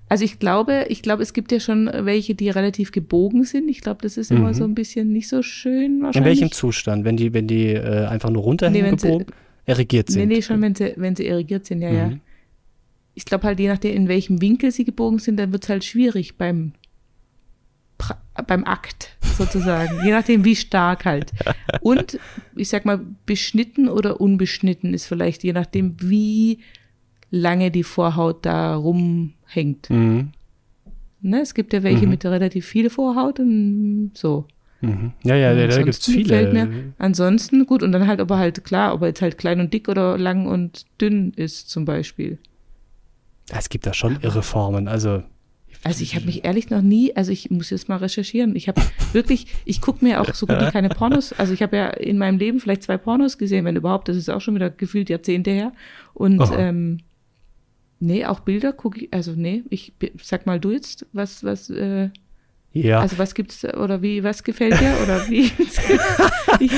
[0.08, 3.70] Also ich glaube, ich glaube, es gibt ja schon welche, die relativ gebogen sind.
[3.70, 4.54] Ich glaube, das ist immer mhm.
[4.54, 6.16] so ein bisschen nicht so schön wahrscheinlich.
[6.18, 7.06] In welchem Zustand?
[7.06, 10.28] Wenn die, wenn die äh, einfach nur runterhängen nee, gebogen, sie, erregiert sind?
[10.28, 11.96] Nee, nee, schon, wenn sie, wenn sie erregiert sind, ja, mhm.
[11.96, 12.12] ja.
[13.16, 15.84] Ich glaube halt, je nachdem, in welchem Winkel sie gebogen sind, dann wird es halt
[15.84, 16.74] schwierig beim,
[18.46, 21.32] beim Akt sozusagen, je nachdem wie stark halt.
[21.82, 22.20] Und
[22.56, 26.60] ich sag mal, beschnitten oder unbeschnitten ist vielleicht je nachdem, wie
[27.32, 28.76] lange die Vorhaut da
[29.50, 29.90] rumhängt.
[29.90, 30.32] Mhm.
[31.22, 32.12] Ne, es gibt ja welche Mhm.
[32.12, 34.46] mit relativ viel Vorhaut und so.
[34.82, 35.14] Mhm.
[35.24, 36.54] Ja, ja, da, da gibt es viele.
[36.54, 39.74] Mir, ansonsten gut, und dann halt aber halt klar, ob er jetzt halt klein und
[39.74, 42.38] dick oder lang und dünn ist zum Beispiel.
[43.50, 44.88] Es gibt da schon irre Formen.
[44.88, 45.24] Also,
[45.84, 48.56] Also ich habe mich ehrlich noch nie, also ich muss jetzt mal recherchieren.
[48.56, 48.82] Ich habe
[49.14, 52.18] wirklich, ich gucke mir auch so gut wie keine Pornos, also ich habe ja in
[52.18, 55.52] meinem Leben vielleicht zwei Pornos gesehen, wenn überhaupt, das ist auch schon wieder gefühlt Jahrzehnte
[55.52, 55.72] her.
[56.14, 56.58] Und Aha.
[56.58, 57.00] ähm,
[58.06, 62.10] nee, auch Bilder gucke ich, also nee, ich sag mal du jetzt, was, was, äh,
[62.72, 63.00] ja.
[63.00, 65.46] also was gibt's oder wie, was gefällt dir oder wie?
[66.60, 66.72] ich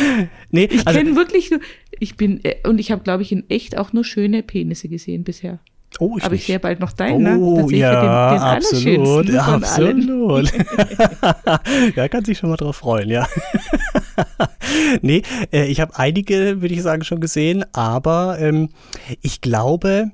[0.51, 1.59] nee, ich also, kenne wirklich nur,
[1.99, 5.23] ich bin, äh, und ich habe glaube ich in echt auch nur schöne Penisse gesehen
[5.23, 5.59] bisher.
[5.99, 7.37] oh, ich Aber ich sehe bald noch deinen, ne?
[7.37, 9.63] Oh, ich ja, den, den absolut, allen.
[9.63, 10.51] absolut.
[11.95, 13.27] ja, kann sich schon mal drauf freuen, ja.
[15.01, 18.69] nee, äh, ich habe einige, würde ich sagen, schon gesehen, aber ähm,
[19.21, 20.11] ich glaube,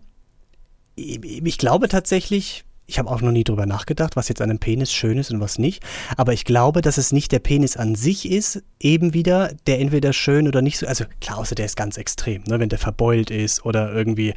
[0.95, 4.91] ich, glaube tatsächlich, ich habe auch noch nie drüber nachgedacht, was jetzt an einem Penis
[4.91, 5.83] schön ist und was nicht.
[6.17, 10.13] Aber ich glaube, dass es nicht der Penis an sich ist, eben wieder, der entweder
[10.13, 10.85] schön oder nicht so.
[10.85, 14.33] Also klar, außer der ist ganz extrem, ne, wenn der verbeult ist oder irgendwie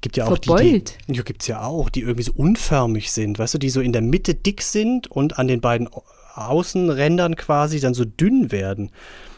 [0.00, 0.98] gibt ja auch Verbeult?
[1.08, 3.80] die, die ja, gibt's ja auch, die irgendwie so unförmig sind, weißt du, die so
[3.80, 5.88] in der Mitte dick sind und an den beiden
[6.34, 8.90] Außenrändern quasi dann so dünn werden.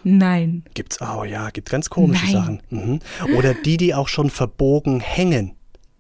[0.04, 0.64] Nein.
[0.74, 2.32] Gibt's auch, ja, gibt ganz komische Nein.
[2.32, 2.62] Sachen.
[2.70, 3.00] Mhm.
[3.36, 5.52] Oder die, die auch schon verbogen hängen.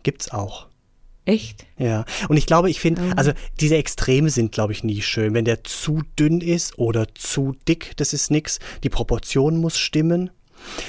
[0.08, 0.68] Gibt's auch.
[1.26, 1.66] Echt?
[1.76, 3.12] Ja, und ich glaube, ich finde, Oh.
[3.14, 5.34] also diese Extreme sind, glaube ich, nie schön.
[5.34, 8.58] Wenn der zu dünn ist oder zu dick, das ist nix.
[8.84, 10.30] Die Proportion muss stimmen.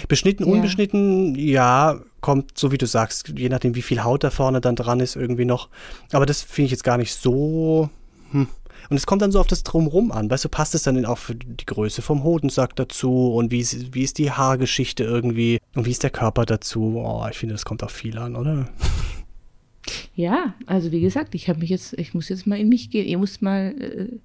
[0.07, 0.53] Beschnitten, Ja.
[0.53, 4.77] unbeschnitten, ja, kommt, so wie du sagst, je nachdem, wie viel Haut da vorne dann
[4.77, 5.67] dran ist, irgendwie noch.
[6.13, 7.89] Aber das finde ich jetzt gar nicht so.
[8.31, 8.47] Hm.
[8.89, 10.29] Und es kommt dann so auf das Drumrum an.
[10.29, 13.93] Weißt du, passt es dann auch für die Größe vom Hodensack dazu und wie ist,
[13.93, 16.95] wie ist die Haargeschichte irgendwie und wie ist der Körper dazu?
[16.97, 18.69] Oh, ich finde, das kommt auf viel an, oder?
[20.15, 23.07] Ja, also wie gesagt, ich habe mich jetzt, ich muss jetzt mal in mich gehen.
[23.07, 24.19] Ihr müsst mal, äh,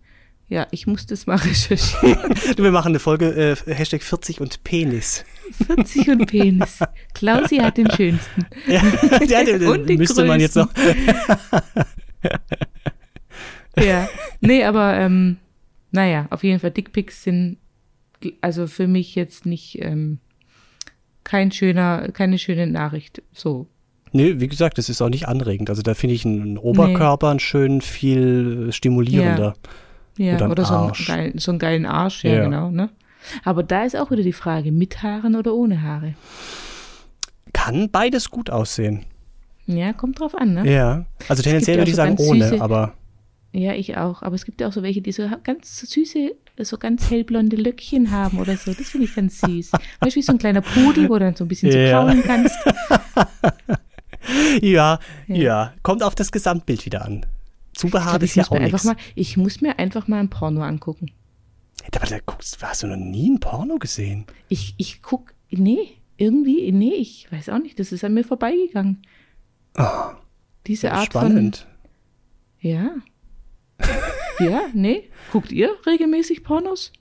[0.49, 2.19] ja, ich muss das mal recherchieren.
[2.57, 5.25] Wir machen eine Folge äh, Hashtag 40 und Penis.
[5.67, 6.79] 40 und Penis.
[7.15, 8.47] Klausi hat den schönsten.
[8.67, 8.83] Ja,
[9.25, 10.69] ja den, Und den müsste man jetzt noch.
[13.79, 14.09] Ja.
[14.41, 15.39] Nee, aber ähm,
[15.91, 17.57] naja, auf jeden Fall Dickpics sind
[18.43, 20.19] also für mich jetzt nicht ähm,
[21.25, 23.23] kein schöner, keine schöne Nachricht.
[23.33, 23.67] So.
[24.13, 25.71] Nee, wie gesagt, das ist auch nicht anregend.
[25.71, 29.55] Also da finde ich einen Oberkörper einen schön viel stimulierender.
[30.19, 32.45] Ja, Oder ein oder, so, einen geilen, so einen geilen Arsch, ja, Ja.
[32.45, 32.91] genau, ne?
[33.43, 36.15] Aber da ist auch wieder die Frage, mit Haaren oder ohne Haare?
[37.53, 39.05] Kann beides gut aussehen.
[39.67, 40.71] Ja, kommt drauf an, ne?
[40.71, 41.07] Ja.
[41.29, 42.93] Also tendenziell ja würde ich sagen ohne, süße- aber
[43.57, 44.23] Ja, ich auch.
[44.23, 46.33] Aber es gibt ja auch so welche, die so ganz süße,
[46.63, 48.75] so ganz hellblonde Löckchen haben oder so.
[48.75, 49.71] Das finde ich ganz süß.
[50.01, 52.01] Weißt du, wie so ein kleiner Pudel, wo du dann so ein bisschen so Ja.
[52.01, 52.57] kraulen kannst.
[54.61, 54.99] ja,
[55.29, 55.73] ja, Ja.
[55.83, 57.25] Kommt auf das Gesamtbild wieder an.
[57.75, 58.89] Zubehaart ich, ist ja auch nichts.
[59.15, 61.13] ich muss mir einfach mal ein Porno angucken.
[61.95, 64.25] Aber da guckst, hast du noch nie ein Porno gesehen?
[64.49, 65.79] Ich, ich guck, nee,
[66.17, 69.03] irgendwie, nee, ich weiß auch nicht, das ist an mir vorbeigegangen.
[70.67, 71.67] Diese Art Spannend.
[72.61, 72.91] von, ja.
[74.39, 75.11] ja, nee.
[75.33, 76.93] Guckt ihr regelmäßig Pornos?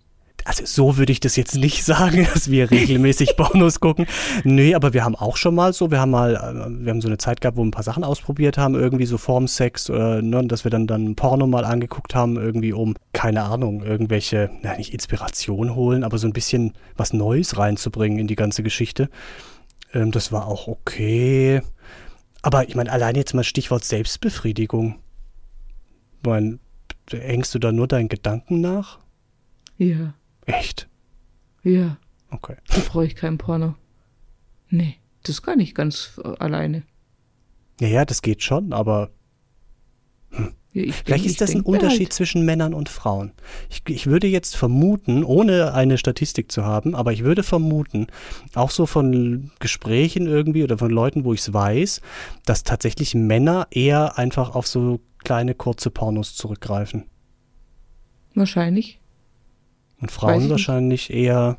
[0.46, 4.06] Also so würde ich das jetzt nicht sagen, dass wir regelmäßig Pornos gucken.
[4.44, 7.08] Nee, aber wir haben auch schon mal so, wir haben mal, äh, wir haben so
[7.08, 10.22] eine Zeit gehabt, wo wir ein paar Sachen ausprobiert haben, irgendwie so vorm Sex, äh,
[10.22, 14.76] ne, dass wir dann dann Porno mal angeguckt haben, irgendwie um, keine Ahnung, irgendwelche, na
[14.76, 19.10] nicht Inspiration holen, aber so ein bisschen was Neues reinzubringen in die ganze Geschichte.
[19.94, 21.62] Ähm, das war auch okay.
[22.42, 24.96] Aber ich meine, allein jetzt mal Stichwort Selbstbefriedigung.
[26.20, 26.60] Ich meine,
[27.12, 29.00] hängst du da nur deinen Gedanken nach?
[29.78, 30.14] Ja,
[30.46, 30.88] Echt?
[31.64, 31.98] ja.
[32.30, 32.56] Okay.
[32.68, 33.76] Da brauche ich kein Porno.
[34.70, 36.84] Nee, das kann ich ganz alleine.
[37.80, 39.12] Ja, ja, das geht schon, aber
[40.32, 42.14] Ja, ich vielleicht denk- ist das ein Unterschied Halt.
[42.14, 43.34] zwischen Männern und Frauen.
[43.70, 48.08] Ich, ich würde jetzt vermuten, ohne eine Statistik zu haben, aber ich würde vermuten,
[48.56, 52.02] auch so von Gesprächen irgendwie oder von Leuten, wo ich es weiß,
[52.46, 57.06] dass tatsächlich Männer eher einfach auf so kleine, kurze Pornos zurückgreifen.
[58.36, 59.00] Wahrscheinlich.
[60.02, 60.50] Und Frauen nicht.
[60.52, 61.58] wahrscheinlich eher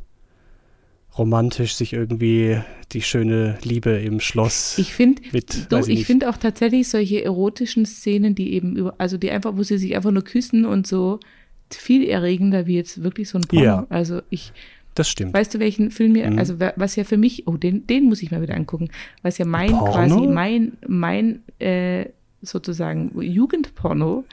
[1.16, 2.60] romantisch sich irgendwie
[2.92, 6.06] die schöne Liebe im Schloss Ich finde, mit, weiß ich ich nicht.
[6.06, 9.94] finde auch tatsächlich solche erotischen Szenen, die eben über, also die einfach, wo sie sich
[9.94, 11.20] einfach nur küssen und so,
[11.70, 13.64] viel erregender wie jetzt wirklich so ein Porno.
[13.64, 13.86] Ja.
[13.90, 14.52] Also ich,
[14.96, 15.34] Das stimmt.
[15.34, 16.38] weißt du, welchen Film mir, Mhm.
[16.38, 18.90] also wa- was ja für mich, oh, den, den muss ich mal wieder angucken,
[19.22, 19.92] was ja mein Porno?
[19.92, 22.06] quasi, mein, mein, äh,
[22.44, 24.24] sozusagen Jugendporno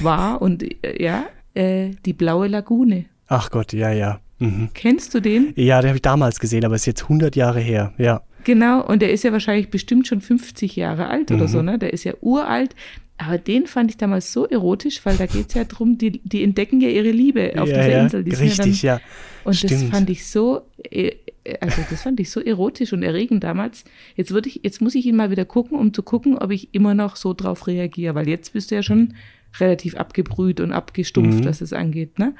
[0.00, 0.64] war und
[0.98, 3.06] ja, äh, die blaue Lagune.
[3.28, 4.20] Ach Gott, ja, ja.
[4.38, 4.68] Mhm.
[4.74, 5.52] Kennst du den?
[5.56, 8.22] Ja, den habe ich damals gesehen, aber ist jetzt 100 Jahre her, ja.
[8.44, 11.48] Genau, und der ist ja wahrscheinlich bestimmt schon 50 Jahre alt oder Mhm.
[11.48, 11.78] so, ne?
[11.78, 12.74] Der ist ja uralt.
[13.16, 16.42] Aber den fand ich damals so erotisch, weil da geht es ja drum, die, die
[16.42, 18.24] entdecken ja ihre Liebe auf ja, dieser ja, Insel.
[18.24, 18.94] Die richtig, ja.
[18.94, 18.98] ja.
[18.98, 19.92] Dann, und das Stimmt.
[19.94, 21.12] fand ich so, äh,
[21.60, 23.84] also das fand ich so erotisch und erregend damals.
[24.16, 26.74] Jetzt würde ich, jetzt muss ich ihn mal wieder gucken, um zu gucken, ob ich
[26.74, 29.14] immer noch so drauf reagiere, weil jetzt bist du ja schon
[29.60, 31.44] relativ abgebrüht und abgestumpft, Mhm.
[31.44, 32.34] was es angeht, ne?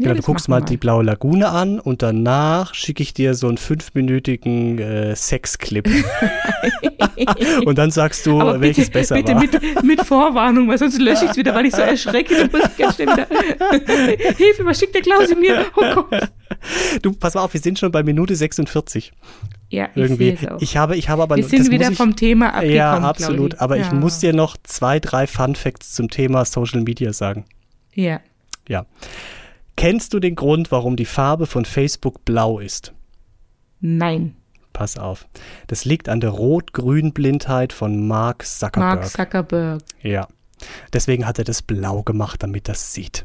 [0.00, 3.48] Ja, Genau, du guckst mal die blaue Lagune an und danach schicke ich dir so
[3.48, 5.86] einen fünfminütigen äh, Sexclip.
[7.66, 9.40] und dann sagst du, Aber welches bitte, besser bitte war.
[9.42, 12.34] mit, mit Vorwarnung, weil sonst lösche ich es wieder, weil ich so erschrecke.
[12.34, 13.26] Dann muss ich ganz schnell wieder.
[14.36, 15.66] Hilfe, was schickt der Klausi mir?
[15.76, 16.30] Oh Gott.
[17.02, 19.12] Du, pass mal auf, wir sind schon bei Minute 46.
[19.68, 20.38] Ja, ich Irgendwie.
[20.60, 22.74] Ich habe, ich habe aber Wir sind wieder ich, vom Thema abgekommen.
[22.74, 23.50] Ja, absolut.
[23.50, 23.62] Claudi.
[23.62, 23.92] Aber ich ja.
[23.92, 27.44] muss dir noch zwei, drei Fun Facts zum Thema Social Media sagen.
[27.92, 28.20] Ja.
[28.66, 28.86] Ja.
[29.80, 32.92] Kennst du den Grund, warum die Farbe von Facebook blau ist?
[33.80, 34.36] Nein.
[34.74, 35.26] Pass auf.
[35.68, 39.00] Das liegt an der Rot-Grün-Blindheit von Mark Zuckerberg.
[39.00, 39.80] Mark Zuckerberg.
[40.02, 40.28] Ja.
[40.92, 43.24] Deswegen hat er das blau gemacht, damit das sieht.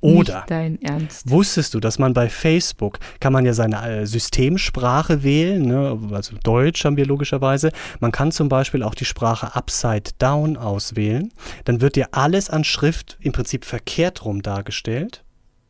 [0.00, 1.30] Oder Nicht dein Ernst.
[1.30, 5.96] wusstest du, dass man bei Facebook kann man ja seine äh, Systemsprache wählen, ne?
[6.10, 7.70] also Deutsch haben wir logischerweise.
[8.00, 11.32] Man kann zum Beispiel auch die Sprache Upside Down auswählen.
[11.64, 15.23] Dann wird dir alles an Schrift im Prinzip verkehrt rum dargestellt.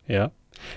[0.06, 0.30] Ja.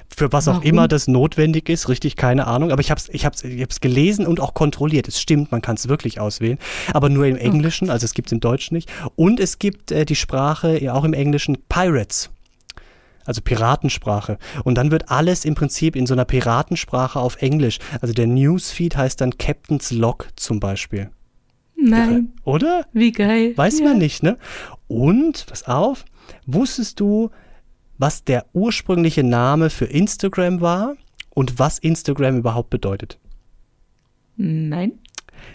[0.10, 0.68] Für was auch Warum?
[0.68, 2.72] immer das notwendig ist, richtig, keine Ahnung.
[2.72, 5.08] Aber ich habe es ich hab's, ich hab's gelesen und auch kontrolliert.
[5.08, 6.58] Es stimmt, man kann es wirklich auswählen.
[6.94, 8.90] Aber nur im Englischen, also es gibt es im Deutschen nicht.
[9.16, 12.32] Und es gibt äh, die Sprache ja auch im Englischen Pirates
[13.28, 14.38] also Piratensprache.
[14.64, 17.78] Und dann wird alles im Prinzip in so einer Piratensprache auf Englisch.
[18.00, 21.10] Also der Newsfeed heißt dann Captain's Log zum Beispiel.
[21.76, 22.34] Nein.
[22.44, 22.86] Oder?
[22.94, 23.52] Wie geil.
[23.56, 23.86] Weiß ja.
[23.86, 24.38] man nicht, ne?
[24.88, 26.06] Und, pass auf,
[26.46, 27.30] wusstest du,
[27.98, 30.96] was der ursprüngliche Name für Instagram war
[31.30, 33.20] und was Instagram überhaupt bedeutet?
[34.36, 34.94] Nein.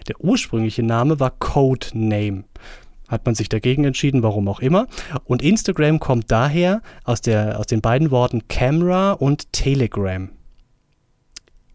[0.07, 2.43] Der ursprüngliche Name war Codename.
[3.07, 4.87] Hat man sich dagegen entschieden, warum auch immer.
[5.25, 10.29] Und Instagram kommt daher aus, der, aus den beiden Worten Camera und Telegram.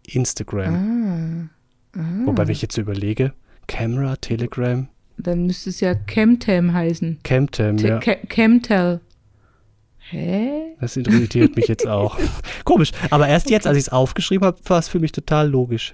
[0.07, 1.51] Instagram.
[1.95, 2.01] Ah.
[2.27, 3.33] Wobei, wenn ich jetzt überlege,
[3.67, 4.89] Camera, Telegram,
[5.19, 7.19] Dann müsste es ja Chemtem heißen.
[7.25, 7.99] Camtem, Te- ja.
[8.01, 9.01] Chemtel.
[10.11, 10.75] Hä?
[10.81, 12.19] Das irritiert mich jetzt auch.
[12.65, 12.93] Komisch.
[13.11, 15.93] Aber erst jetzt, als ich es aufgeschrieben habe, war es für mich total logisch.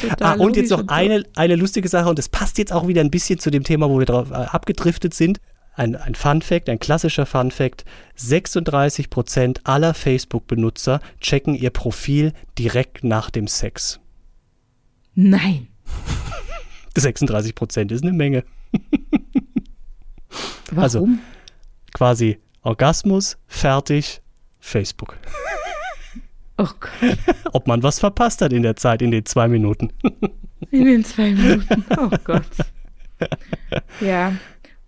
[0.00, 3.00] Total ah, und jetzt noch eine, eine lustige Sache, und das passt jetzt auch wieder
[3.00, 5.40] ein bisschen zu dem Thema, wo wir drauf äh, abgedriftet sind.
[5.74, 7.84] Ein, ein Fun Fact, ein klassischer Fun Fact.
[8.18, 13.98] 36% aller Facebook-Benutzer checken ihr Profil direkt nach dem Sex.
[15.14, 15.68] Nein.
[16.96, 18.44] 36% ist eine Menge.
[20.70, 20.82] Warum?
[20.82, 21.08] Also-
[21.94, 24.20] Quasi Orgasmus, fertig,
[24.60, 25.16] Facebook.
[26.58, 27.16] oh Gott.
[27.52, 29.92] Ob man was verpasst hat in der Zeit, in den zwei Minuten.
[30.70, 31.84] In den zwei Minuten.
[31.98, 32.46] Oh Gott.
[34.00, 34.32] Ja.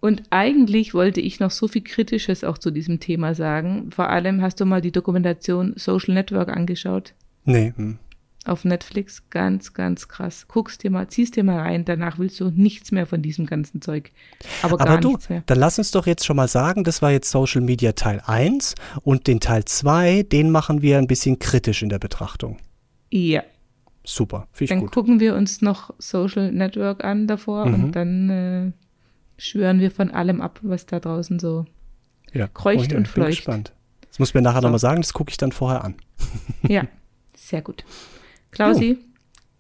[0.01, 3.91] Und eigentlich wollte ich noch so viel Kritisches auch zu diesem Thema sagen.
[3.91, 7.13] Vor allem hast du mal die Dokumentation Social Network angeschaut
[7.45, 7.73] Nee.
[7.77, 7.99] hm.
[8.45, 9.23] Auf Netflix.
[9.31, 10.47] Ganz, ganz krass.
[10.49, 11.85] Guckst dir mal, ziehst dir mal rein.
[11.85, 14.11] Danach willst du nichts mehr von diesem ganzen Zeug.
[14.63, 15.43] Aber gar Aber du, nichts mehr.
[15.47, 18.75] dann lass uns doch jetzt schon mal sagen, das war jetzt Social Media Teil 1
[19.03, 22.59] und den Teil 2, den machen wir ein bisschen kritisch in der Betrachtung.
[23.11, 23.43] Ja.
[24.07, 24.93] Super, ich Dann gut.
[24.93, 27.75] gucken wir uns noch Social Network an davor Mhm.
[27.85, 28.73] und dann äh,
[29.39, 31.65] schwören wir von allem ab, was da draußen so.
[32.35, 32.49] Ja.
[32.49, 33.31] kreucht ja, und bin fleucht.
[33.39, 33.73] gespannt.
[34.09, 34.67] Das muss mir nachher So.
[34.67, 35.95] nochmal sagen, das gucke ich dann vorher an.
[36.69, 36.83] Ja,
[37.35, 37.83] sehr gut.
[38.55, 38.99] Klausi,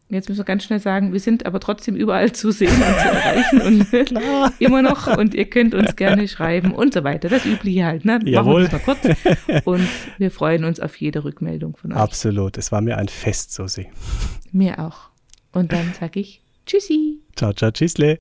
[0.08, 3.08] jetzt müssen wir ganz schnell sagen, wir sind aber trotzdem überall zu sehen und zu
[3.08, 7.28] erreichen und immer noch und ihr könnt uns gerne schreiben und so weiter.
[7.28, 8.20] Das Übliche halt, ne?
[8.24, 8.64] Jawohl.
[8.64, 9.64] Machen wir das mal kurz.
[9.64, 9.88] Und
[10.18, 11.98] wir freuen uns auf jede Rückmeldung von euch.
[11.98, 13.88] Absolut, es war mir ein Fest, Susi.
[14.52, 15.10] Mir auch.
[15.52, 17.20] Und dann sage ich Tschüssi.
[17.36, 18.18] Ciao, ciao, tschüssle.